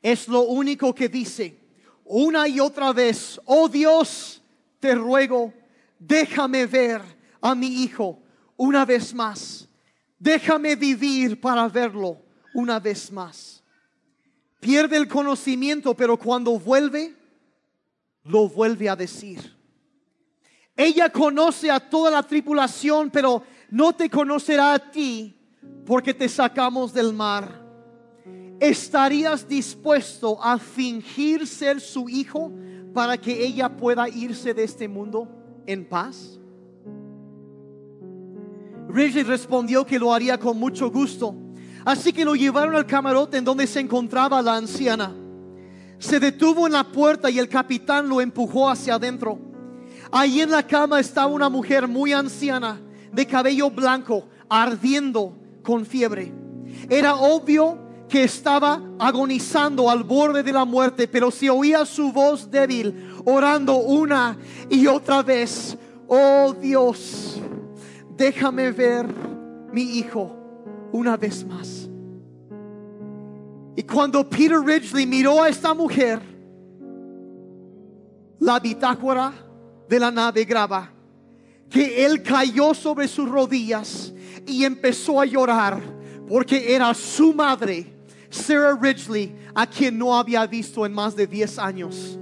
[0.00, 1.58] Es lo único que dice
[2.04, 3.40] una y otra vez.
[3.44, 4.42] Oh Dios,
[4.80, 5.52] te ruego,
[5.98, 7.02] déjame ver
[7.40, 8.18] a mi hijo
[8.56, 9.68] una vez más.
[10.18, 12.18] Déjame vivir para verlo
[12.54, 13.62] una vez más.
[14.60, 17.14] Pierde el conocimiento, pero cuando vuelve,
[18.24, 19.54] lo vuelve a decir.
[20.76, 25.36] Ella conoce a toda la tripulación, pero no te conocerá a ti
[25.86, 27.62] porque te sacamos del mar.
[28.60, 32.50] ¿Estarías dispuesto a fingir ser su hijo
[32.92, 35.28] para que ella pueda irse de este mundo?
[35.66, 36.38] en paz?
[38.88, 41.34] Ridgely respondió que lo haría con mucho gusto.
[41.84, 45.12] Así que lo llevaron al camarote en donde se encontraba la anciana.
[45.98, 49.38] Se detuvo en la puerta y el capitán lo empujó hacia adentro.
[50.16, 56.32] Allí en la cama estaba una mujer muy anciana, de cabello blanco, ardiendo con fiebre.
[56.88, 57.76] Era obvio
[58.08, 63.74] que estaba agonizando al borde de la muerte, pero se oía su voz débil orando
[63.78, 64.38] una
[64.70, 67.40] y otra vez, oh Dios,
[68.16, 69.12] déjame ver
[69.72, 70.36] mi hijo
[70.92, 71.90] una vez más.
[73.74, 76.20] Y cuando Peter Ridgely miró a esta mujer,
[78.38, 79.43] la bitácora
[79.94, 80.90] de la nave graba
[81.70, 84.12] que él cayó sobre sus rodillas
[84.44, 85.80] y empezó a llorar
[86.28, 87.94] porque era su madre,
[88.28, 92.18] Sarah Ridgely, a quien no había visto en más de 10 años.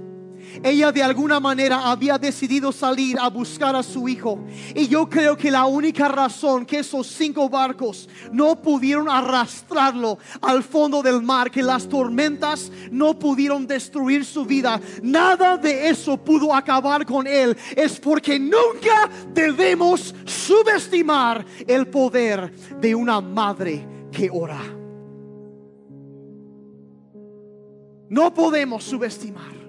[0.61, 4.39] Ella de alguna manera había decidido salir a buscar a su hijo.
[4.75, 10.63] Y yo creo que la única razón que esos cinco barcos no pudieron arrastrarlo al
[10.63, 16.53] fondo del mar, que las tormentas no pudieron destruir su vida, nada de eso pudo
[16.53, 24.61] acabar con él, es porque nunca debemos subestimar el poder de una madre que ora.
[28.09, 29.62] No podemos subestimar.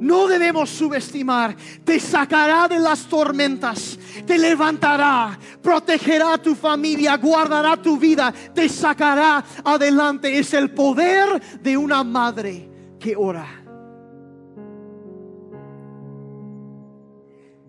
[0.00, 1.56] No debemos subestimar.
[1.84, 3.98] Te sacará de las tormentas.
[4.26, 5.38] Te levantará.
[5.62, 7.16] Protegerá a tu familia.
[7.16, 8.32] Guardará tu vida.
[8.54, 10.38] Te sacará adelante.
[10.38, 12.68] Es el poder de una madre
[12.98, 13.57] que ora.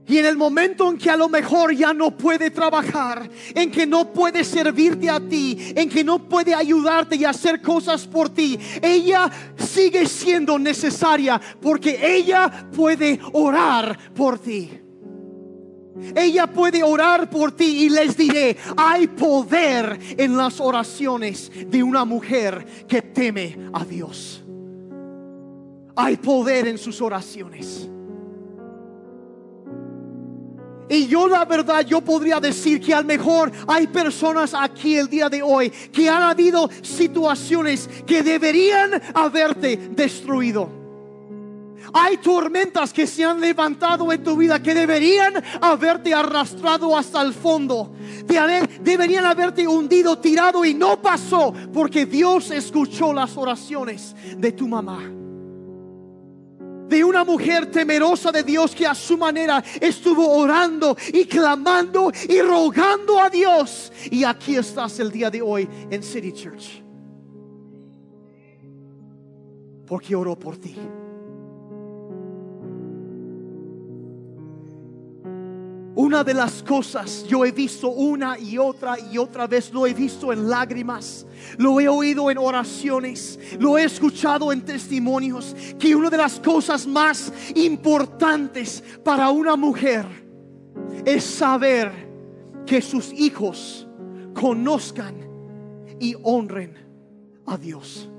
[0.09, 3.85] Y en el momento en que a lo mejor ya no puede trabajar, en que
[3.85, 8.57] no puede servirte a ti, en que no puede ayudarte y hacer cosas por ti,
[8.81, 14.71] ella sigue siendo necesaria porque ella puede orar por ti.
[16.15, 22.03] Ella puede orar por ti y les diré, hay poder en las oraciones de una
[22.03, 24.43] mujer que teme a Dios.
[25.95, 27.87] Hay poder en sus oraciones.
[30.89, 35.07] Y yo la verdad, yo podría decir que a lo mejor hay personas aquí el
[35.07, 40.79] día de hoy que han habido situaciones que deberían haberte destruido.
[41.93, 47.33] Hay tormentas que se han levantado en tu vida que deberían haberte arrastrado hasta el
[47.33, 47.91] fondo.
[48.81, 55.18] Deberían haberte hundido, tirado y no pasó porque Dios escuchó las oraciones de tu mamá
[56.89, 62.41] de una mujer temerosa de Dios que a su manera estuvo orando y clamando y
[62.41, 63.91] rogando a Dios.
[64.11, 66.83] Y aquí estás el día de hoy en City Church.
[69.85, 70.75] Porque oró por ti.
[75.99, 79.93] Una de las cosas yo he visto una y otra y otra vez, lo he
[79.93, 81.27] visto en lágrimas,
[81.57, 86.87] lo he oído en oraciones, lo he escuchado en testimonios, que una de las cosas
[86.87, 90.05] más importantes para una mujer
[91.03, 91.91] es saber
[92.65, 93.85] que sus hijos
[94.33, 95.15] conozcan
[95.99, 96.77] y honren
[97.45, 98.09] a Dios.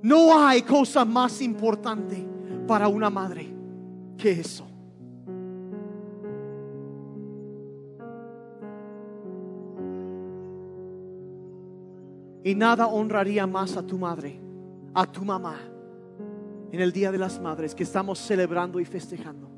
[0.00, 2.26] No hay cosa más importante
[2.66, 3.54] para una madre
[4.16, 4.69] que eso.
[12.42, 14.40] Y nada honraría más a tu madre,
[14.94, 15.56] a tu mamá,
[16.72, 19.48] en el Día de las Madres que estamos celebrando y festejando.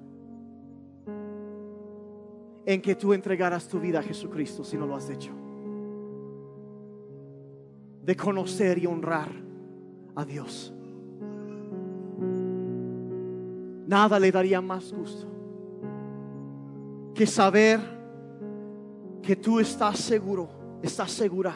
[2.64, 5.32] En que tú entregaras tu vida a Jesucristo si no lo has hecho.
[8.04, 9.28] De conocer y honrar
[10.14, 10.72] a Dios.
[13.86, 15.28] Nada le daría más gusto
[17.14, 17.78] que saber
[19.22, 20.48] que tú estás seguro,
[20.82, 21.54] estás segura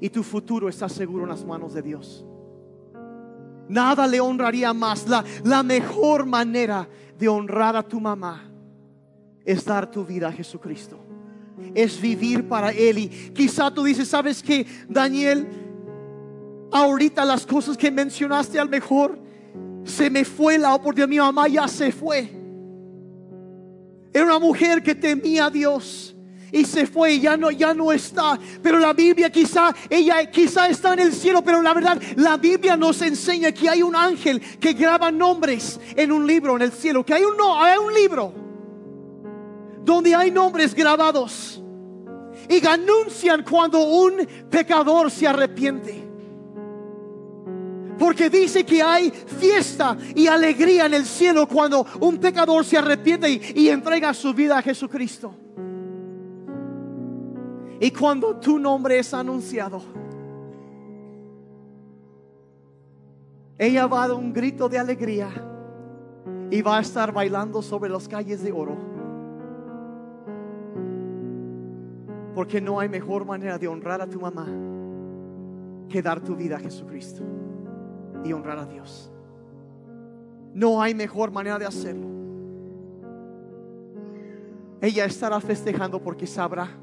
[0.00, 2.24] y tu futuro está seguro en las manos de Dios.
[3.68, 5.06] Nada le honraría más.
[5.42, 6.88] La, mejor manera
[7.18, 8.50] de honrar a tu mamá
[9.44, 10.98] es dar tu vida a Jesucristo.
[11.74, 12.98] Es vivir para Él.
[12.98, 15.46] Y quizá tú dices, ¿sabes que Daniel?
[16.72, 19.18] Ahorita las cosas que mencionaste al mejor
[19.84, 21.08] se me fue la oportunidad.
[21.08, 22.30] Mi mamá ya se fue.
[24.12, 26.13] Era una mujer que temía a Dios
[26.54, 28.38] y se fue y ya no, ya no está.
[28.62, 32.76] Pero la Biblia quizá, ella quizá está en el cielo, pero la verdad, la Biblia
[32.76, 37.04] nos enseña que hay un ángel que graba nombres en un libro en el cielo,
[37.04, 38.32] que hay un, no, hay un libro
[39.84, 41.60] donde hay nombres grabados
[42.48, 46.02] y anuncian cuando un pecador se arrepiente.
[47.98, 53.28] Porque dice que hay fiesta y alegría en el cielo cuando un pecador se arrepiente
[53.28, 55.34] y, y entrega su vida a Jesucristo.
[57.84, 59.82] Y cuando tu nombre es anunciado,
[63.58, 65.28] ella va a dar un grito de alegría
[66.50, 68.78] y va a estar bailando sobre las calles de oro.
[72.34, 74.46] Porque no hay mejor manera de honrar a tu mamá
[75.86, 77.22] que dar tu vida a Jesucristo
[78.24, 79.12] y honrar a Dios.
[80.54, 82.08] No hay mejor manera de hacerlo.
[84.80, 86.82] Ella estará festejando porque sabrá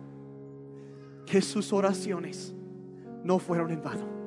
[1.26, 2.54] que sus oraciones
[3.24, 4.22] no fueron en vano.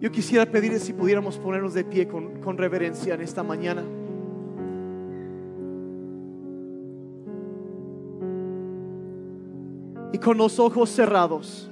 [0.00, 3.82] Yo quisiera pedirle si pudiéramos ponernos de pie con, con reverencia en esta mañana.
[10.12, 11.70] Y con los ojos cerrados.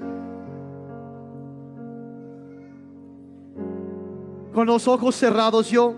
[4.54, 5.94] Con los ojos cerrados, yo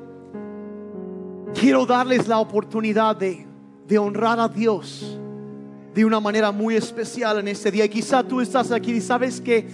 [1.55, 3.47] quiero darles la oportunidad de,
[3.87, 5.16] de honrar a Dios
[5.97, 7.87] de una manera muy especial en este día.
[7.87, 9.67] Y quizá tú estás aquí y sabes que,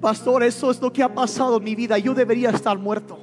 [0.00, 1.98] pastor, eso es lo que ha pasado en mi vida.
[1.98, 3.18] Yo debería estar muerto.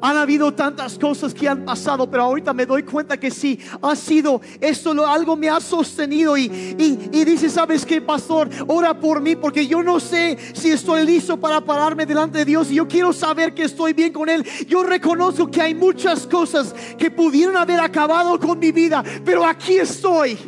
[0.00, 3.94] Han habido tantas cosas que han pasado, pero ahorita me doy cuenta que sí, ha
[3.94, 8.48] sido esto, algo me ha sostenido y, y, y dice, ¿sabes qué, pastor?
[8.66, 12.70] Ora por mí porque yo no sé si estoy listo para pararme delante de Dios
[12.70, 14.42] y yo quiero saber que estoy bien con Él.
[14.66, 19.74] Yo reconozco que hay muchas cosas que pudieron haber acabado con mi vida, pero aquí
[19.76, 20.38] estoy.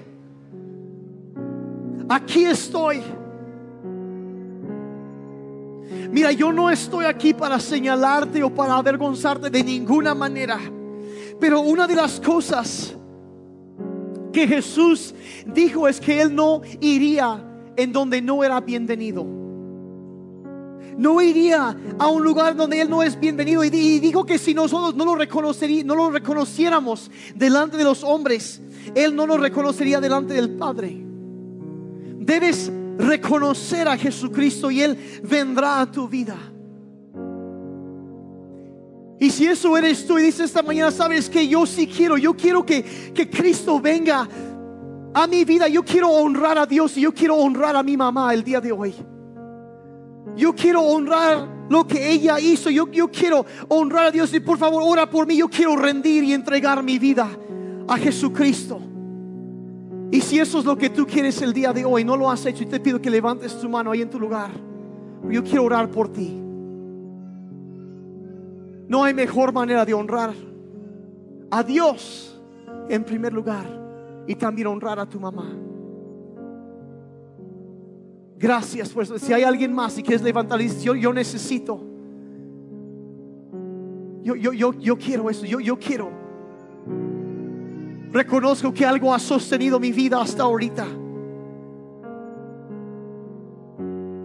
[2.08, 3.02] Aquí estoy.
[6.10, 10.58] Mira, yo no estoy aquí para señalarte o para avergonzarte de ninguna manera.
[11.40, 12.94] Pero una de las cosas
[14.32, 15.14] que Jesús
[15.46, 17.42] dijo es que Él no iría
[17.76, 19.26] en donde no era bienvenido.
[20.96, 23.64] No iría a un lugar donde Él no es bienvenido.
[23.64, 28.60] Y dijo que si nosotros no lo, reconocería, no lo reconociéramos delante de los hombres,
[28.94, 31.03] Él no nos reconocería delante del Padre.
[32.24, 36.36] Debes reconocer a Jesucristo y Él vendrá a tu vida.
[39.18, 42.34] Y si eso eres tú y dices esta mañana, sabes que yo sí quiero, yo
[42.34, 42.82] quiero que,
[43.14, 44.28] que Cristo venga
[45.12, 48.32] a mi vida, yo quiero honrar a Dios y yo quiero honrar a mi mamá
[48.34, 48.94] el día de hoy.
[50.36, 54.58] Yo quiero honrar lo que ella hizo, yo, yo quiero honrar a Dios y por
[54.58, 57.28] favor ora por mí, yo quiero rendir y entregar mi vida
[57.86, 58.80] a Jesucristo.
[60.10, 62.44] Y si eso es lo que tú quieres el día de hoy, no lo has
[62.46, 64.50] hecho y te pido que levantes tu mano ahí en tu lugar.
[65.28, 66.40] Yo quiero orar por ti.
[68.86, 70.34] No hay mejor manera de honrar
[71.50, 72.40] a Dios
[72.88, 73.66] en primer lugar
[74.26, 75.50] y también honrar a tu mamá.
[78.36, 79.18] Gracias por eso.
[79.18, 81.80] Si hay alguien más y quieres levantar yo, yo necesito.
[84.22, 85.46] Yo, yo, yo, yo quiero eso.
[85.46, 86.23] Yo, yo quiero.
[88.14, 90.86] Reconozco que algo ha sostenido mi vida hasta ahorita.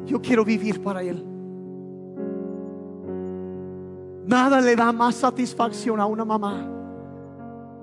[0.06, 1.26] Yo quiero vivir para Él.
[4.28, 6.70] Nada le da más satisfacción a una mamá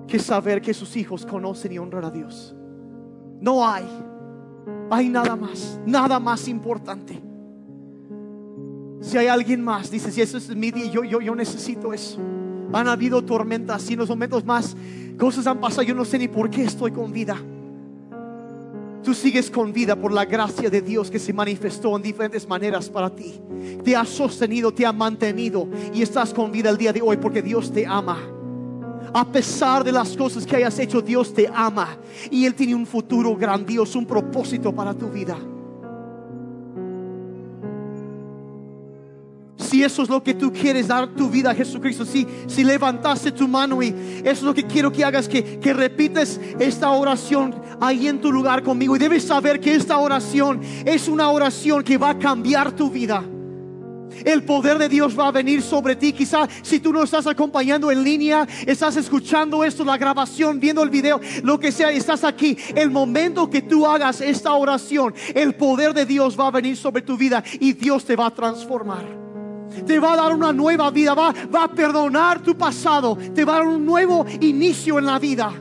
[0.07, 2.55] que saber que sus hijos conocen y honran a Dios.
[3.41, 3.85] No hay,
[4.89, 7.21] hay nada más, nada más importante.
[9.01, 12.17] Si hay alguien más, dice, si eso es mi día, yo, yo, yo necesito eso.
[12.73, 14.75] Han habido tormentas y en los momentos más
[15.17, 17.37] cosas han pasado, yo no sé ni por qué estoy con vida.
[19.03, 22.89] Tú sigues con vida por la gracia de Dios que se manifestó en diferentes maneras
[22.89, 23.39] para ti.
[23.83, 27.41] Te ha sostenido, te ha mantenido y estás con vida el día de hoy porque
[27.41, 28.17] Dios te ama.
[29.13, 31.97] A pesar de las cosas que hayas hecho, Dios te ama
[32.29, 35.37] y Él tiene un futuro grandioso, un propósito para tu vida.
[39.67, 43.33] Si eso es lo que tú quieres dar tu vida a Jesucristo, si, si levantaste
[43.33, 47.53] tu mano y eso es lo que quiero que hagas, que, que repites esta oración
[47.81, 48.95] ahí en tu lugar conmigo.
[48.95, 53.21] Y debes saber que esta oración es una oración que va a cambiar tu vida.
[54.23, 56.13] El poder de Dios va a venir sobre ti.
[56.13, 60.89] Quizá si tú no estás acompañando en línea, estás escuchando esto, la grabación, viendo el
[60.89, 62.57] video, lo que sea, estás aquí.
[62.73, 67.01] El momento que tú hagas esta oración, el poder de Dios va a venir sobre
[67.01, 69.26] tu vida y Dios te va a transformar
[69.85, 73.55] te va a dar una nueva vida, va, va a perdonar tu pasado, te va
[73.55, 75.51] a dar un nuevo inicio en la vida.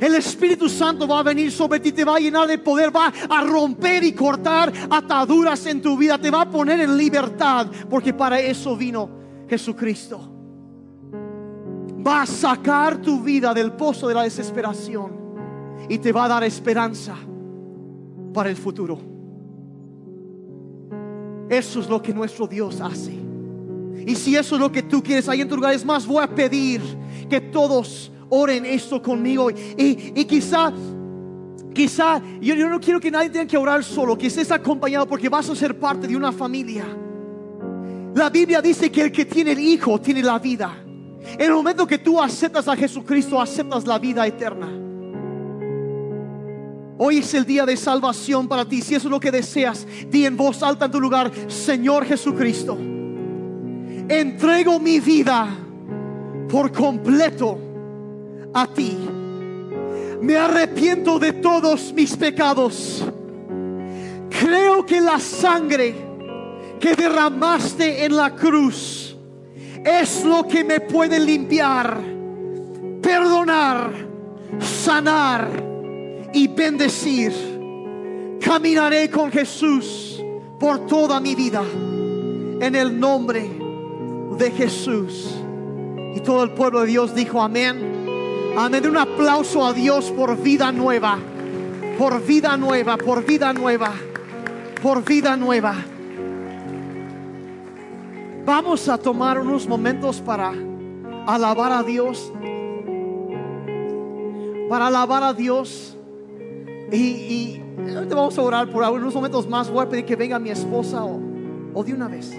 [0.00, 3.12] El Espíritu Santo va a venir sobre ti, te va a llenar de poder, va
[3.28, 8.14] a romper y cortar ataduras en tu vida, te va a poner en libertad, porque
[8.14, 9.10] para eso vino
[9.46, 10.26] Jesucristo.
[12.06, 15.12] Va a sacar tu vida del pozo de la desesperación
[15.86, 17.14] y te va a dar esperanza
[18.32, 19.19] para el futuro.
[21.50, 23.12] Eso es lo que nuestro Dios hace.
[24.06, 26.22] Y si eso es lo que tú quieres ahí en tu lugar, es más, voy
[26.22, 26.80] a pedir
[27.28, 29.50] que todos oren esto conmigo.
[29.50, 30.72] Y, y quizá,
[31.74, 35.28] quizá, yo, yo, no quiero que nadie tenga que orar solo, que estés acompañado porque
[35.28, 36.84] vas a ser parte de una familia.
[38.14, 40.72] La Biblia dice que el que tiene el Hijo tiene la vida.
[41.32, 44.68] En el momento que tú aceptas a Jesucristo, aceptas la vida eterna.
[47.02, 48.82] Hoy es el día de salvación para ti.
[48.82, 52.76] Si eso es lo que deseas, di en voz alta en tu lugar, Señor Jesucristo,
[54.06, 55.48] entrego mi vida
[56.46, 57.58] por completo
[58.52, 58.98] a ti.
[60.20, 63.02] Me arrepiento de todos mis pecados.
[64.28, 65.94] Creo que la sangre
[66.78, 69.16] que derramaste en la cruz
[69.82, 71.98] es lo que me puede limpiar,
[73.00, 73.90] perdonar,
[74.58, 75.69] sanar
[76.32, 77.32] y bendecir.
[78.40, 80.22] Caminaré con Jesús
[80.58, 81.62] por toda mi vida.
[82.60, 83.50] En el nombre
[84.38, 85.34] de Jesús.
[86.14, 88.54] Y todo el pueblo de Dios dijo amén.
[88.56, 88.86] Amén.
[88.88, 91.18] Un aplauso a Dios por vida nueva.
[91.98, 93.92] Por vida nueva, por vida nueva.
[94.82, 95.74] Por vida nueva.
[98.44, 100.52] Vamos a tomar unos momentos para
[101.26, 102.32] alabar a Dios.
[104.68, 105.96] Para alabar a Dios.
[106.92, 107.60] Y,
[108.08, 109.70] vamos a orar por unos momentos más.
[109.70, 111.20] Voy a pedir que venga mi esposa o,
[111.74, 112.36] o de una vez.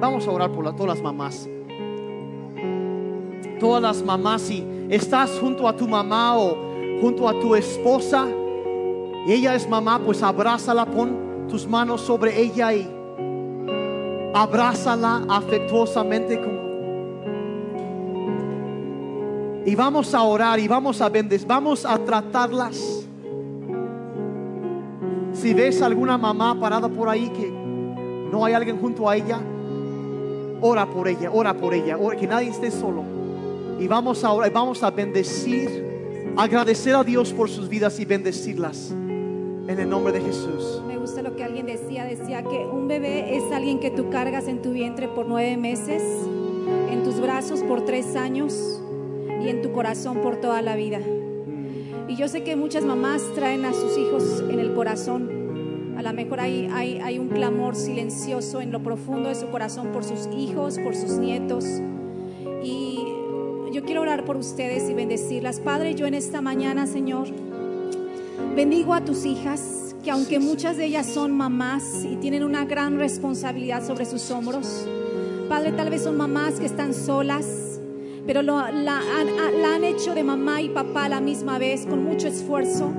[0.00, 1.48] Vamos a orar por la- todas las mamás.
[3.60, 6.56] Todas las mamás, si estás junto a tu mamá o
[7.00, 8.26] junto a tu esposa
[9.26, 12.88] y ella es mamá, pues abrázala, pon tus manos sobre ella y
[14.34, 16.63] abrázala afectuosamente como
[19.66, 23.06] y vamos a orar y vamos a bendecir, vamos a tratarlas.
[25.32, 29.40] Si ves alguna mamá parada por ahí que no hay alguien junto a ella,
[30.60, 33.02] ora por ella, ora por ella, ora, que nadie esté solo.
[33.80, 38.90] Y vamos a orar, vamos a bendecir, agradecer a Dios por sus vidas y bendecirlas
[38.90, 40.82] en el nombre de Jesús.
[40.86, 44.46] Me gusta lo que alguien decía, decía que un bebé es alguien que tú cargas
[44.46, 46.02] en tu vientre por nueve meses,
[46.90, 48.83] en tus brazos por tres años
[49.44, 51.00] y en tu corazón por toda la vida.
[52.08, 55.94] Y yo sé que muchas mamás traen a sus hijos en el corazón.
[55.96, 59.88] A lo mejor hay, hay, hay un clamor silencioso en lo profundo de su corazón
[59.92, 61.64] por sus hijos, por sus nietos.
[62.62, 62.98] Y
[63.72, 65.60] yo quiero orar por ustedes y bendecirlas.
[65.60, 67.28] Padre, yo en esta mañana, Señor,
[68.54, 73.00] Bendigo a tus hijas, que aunque muchas de ellas son mamás y tienen una gran
[73.00, 74.86] responsabilidad sobre sus hombros,
[75.48, 77.44] Padre, tal vez son mamás que están solas,
[78.26, 81.86] pero lo- la, han, la han hecho de mamá y papá a la misma vez,
[81.86, 82.92] con mucho esfuerzo.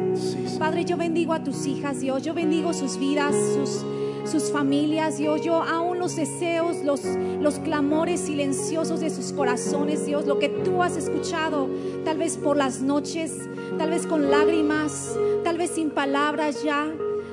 [0.59, 3.83] Padre, yo bendigo a tus hijas, Dios, yo bendigo sus vidas, sus,
[4.31, 7.01] sus familias, Dios, yo aún los deseos, los,
[7.41, 11.67] los clamores silenciosos de sus corazones, Dios, lo que tú has escuchado,
[12.03, 13.33] tal vez por las noches,
[13.77, 16.87] tal vez con lágrimas, tal vez sin palabras ya.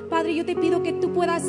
[0.09, 1.43] Padre, yo te pido que tú puedas,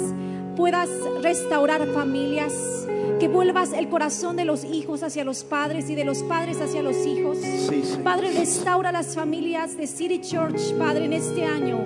[0.57, 0.88] puedas
[1.22, 2.84] restaurar familias,
[3.25, 6.83] que vuelvas el corazón de los hijos hacia los padres y de los padres hacia
[6.83, 7.39] los hijos.
[7.39, 7.99] Sí, sí.
[8.05, 11.79] Padre, restaura las familias de City Church, Padre, en este año.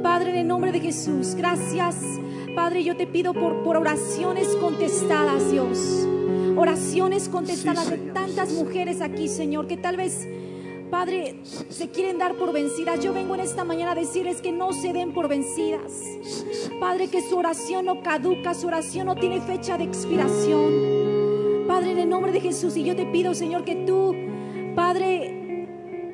[0.00, 1.96] Padre, en el nombre de Jesús, gracias.
[2.54, 6.06] Padre, yo te pido por, por oraciones contestadas, Dios.
[6.56, 10.24] Oraciones contestadas Sí, de tantas mujeres aquí, Señor, que tal vez,
[10.90, 13.00] Padre, se quieren dar por vencidas.
[13.00, 15.92] Yo vengo en esta mañana a decirles que no se den por vencidas.
[16.78, 21.66] Padre, que su oración no caduca, su oración no tiene fecha de expiración.
[21.66, 24.14] Padre, en el nombre de Jesús, y yo te pido, Señor, que tú,
[24.74, 25.36] Padre,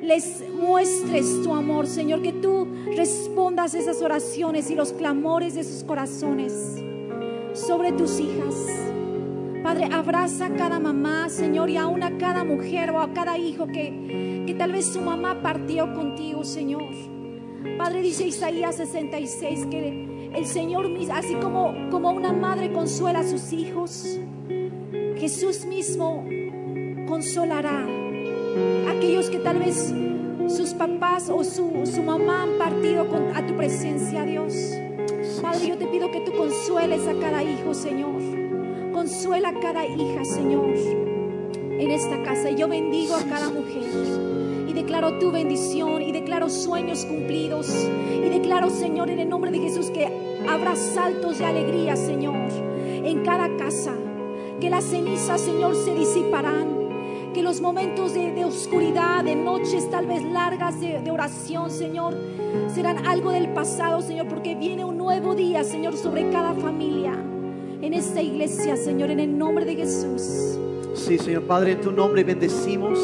[0.01, 5.83] les muestres tu amor, Señor, que tú respondas esas oraciones y los clamores de sus
[5.83, 6.53] corazones
[7.53, 8.82] sobre tus hijas.
[9.63, 13.65] Padre, abraza a cada mamá, Señor, y aún a cada mujer o a cada hijo
[13.67, 16.91] que, que tal vez su mamá partió contigo, Señor.
[17.77, 23.53] Padre, dice Isaías 66 que el Señor, así como, como una madre consuela a sus
[23.53, 24.19] hijos,
[25.17, 26.25] Jesús mismo
[27.07, 27.85] consolará
[28.87, 29.93] a aquellos que tal vez
[30.49, 34.53] sus papás o su, su mamá han partido a tu presencia, Dios.
[35.41, 38.22] Padre, yo te pido que tú consueles a cada hijo, Señor.
[39.03, 42.49] Consuela a cada hija, Señor, en esta casa.
[42.49, 43.83] Y yo bendigo a cada mujer.
[44.65, 46.01] Y declaro tu bendición.
[46.01, 47.67] Y declaro sueños cumplidos.
[48.15, 50.07] Y declaro, Señor, en el nombre de Jesús, que
[50.47, 52.49] habrá saltos de alegría, Señor,
[53.03, 53.93] en cada casa.
[54.61, 60.23] Que las cenizas, Señor, se disiparán que los momentos de, oscuridad, de noches tal vez
[60.23, 62.15] largas de oración, Señor,
[62.73, 67.32] serán algo del pasado, Señor, porque viene un nuevo día, Señor, sobre cada familia.
[67.83, 70.57] En esta iglesia, Señor, en el nombre de Jesús.
[70.95, 72.97] Sí, Señor Padre, en tu nombre bendecimos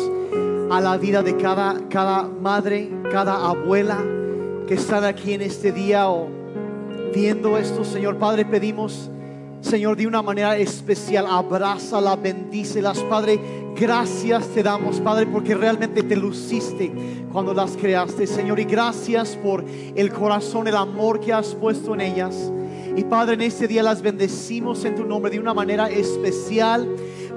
[0.71, 3.97] a la vida de cada, cada madre, cada abuela
[4.69, 6.29] que están aquí en este día o
[7.13, 9.11] viendo esto, Señor Padre, pedimos,
[9.59, 13.37] Señor, de una manera especial, abrázala, bendícelas, Padre.
[13.75, 16.89] Gracias te damos, Padre, porque realmente te luciste
[17.33, 18.57] cuando las creaste, Señor.
[18.61, 22.49] Y gracias por el corazón, el amor que has puesto en ellas.
[22.99, 26.85] Y Padre, en este día las bendecimos en tu nombre de una manera especial.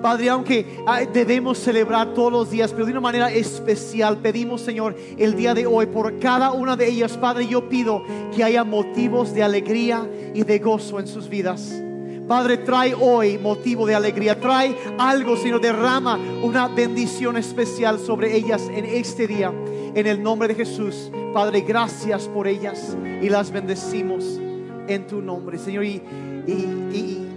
[0.03, 4.97] Padre, aunque ah, debemos celebrar todos los días, pero de una manera especial, pedimos, Señor,
[5.17, 8.03] el día de hoy por cada una de ellas, Padre, yo pido
[8.35, 10.05] que haya motivos de alegría
[10.35, 11.81] y de gozo en sus vidas.
[12.27, 18.69] Padre, trae hoy motivo de alegría, trae algo, Señor, derrama una bendición especial sobre ellas
[18.69, 19.53] en este día.
[19.95, 24.41] En el nombre de Jesús, Padre, gracias por ellas y las bendecimos
[24.89, 25.85] en tu nombre, Señor.
[25.85, 26.03] Y,
[26.47, 27.29] y-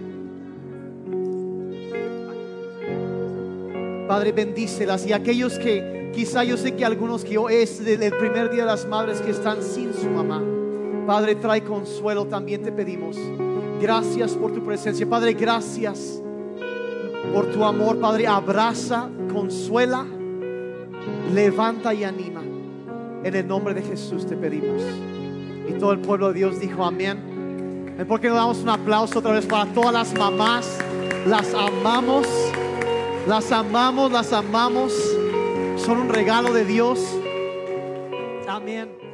[4.07, 5.05] Padre, bendícelas.
[5.07, 8.67] Y aquellos que quizá yo sé que algunos que hoy es el primer día de
[8.67, 10.43] las madres que están sin su mamá.
[11.07, 13.17] Padre, trae consuelo también te pedimos.
[13.81, 15.07] Gracias por tu presencia.
[15.07, 16.21] Padre, gracias
[17.33, 17.99] por tu amor.
[17.99, 20.05] Padre, abraza, consuela,
[21.33, 22.41] levanta y anima.
[23.23, 24.81] En el nombre de Jesús te pedimos.
[25.67, 27.34] Y todo el pueblo de Dios dijo amén.
[28.03, 30.79] ¿Por qué no damos un aplauso otra vez para todas las mamás?
[31.25, 32.27] Las amamos,
[33.25, 34.93] las amamos, las amamos.
[35.77, 36.99] Son un regalo de Dios.
[38.47, 39.04] Amén.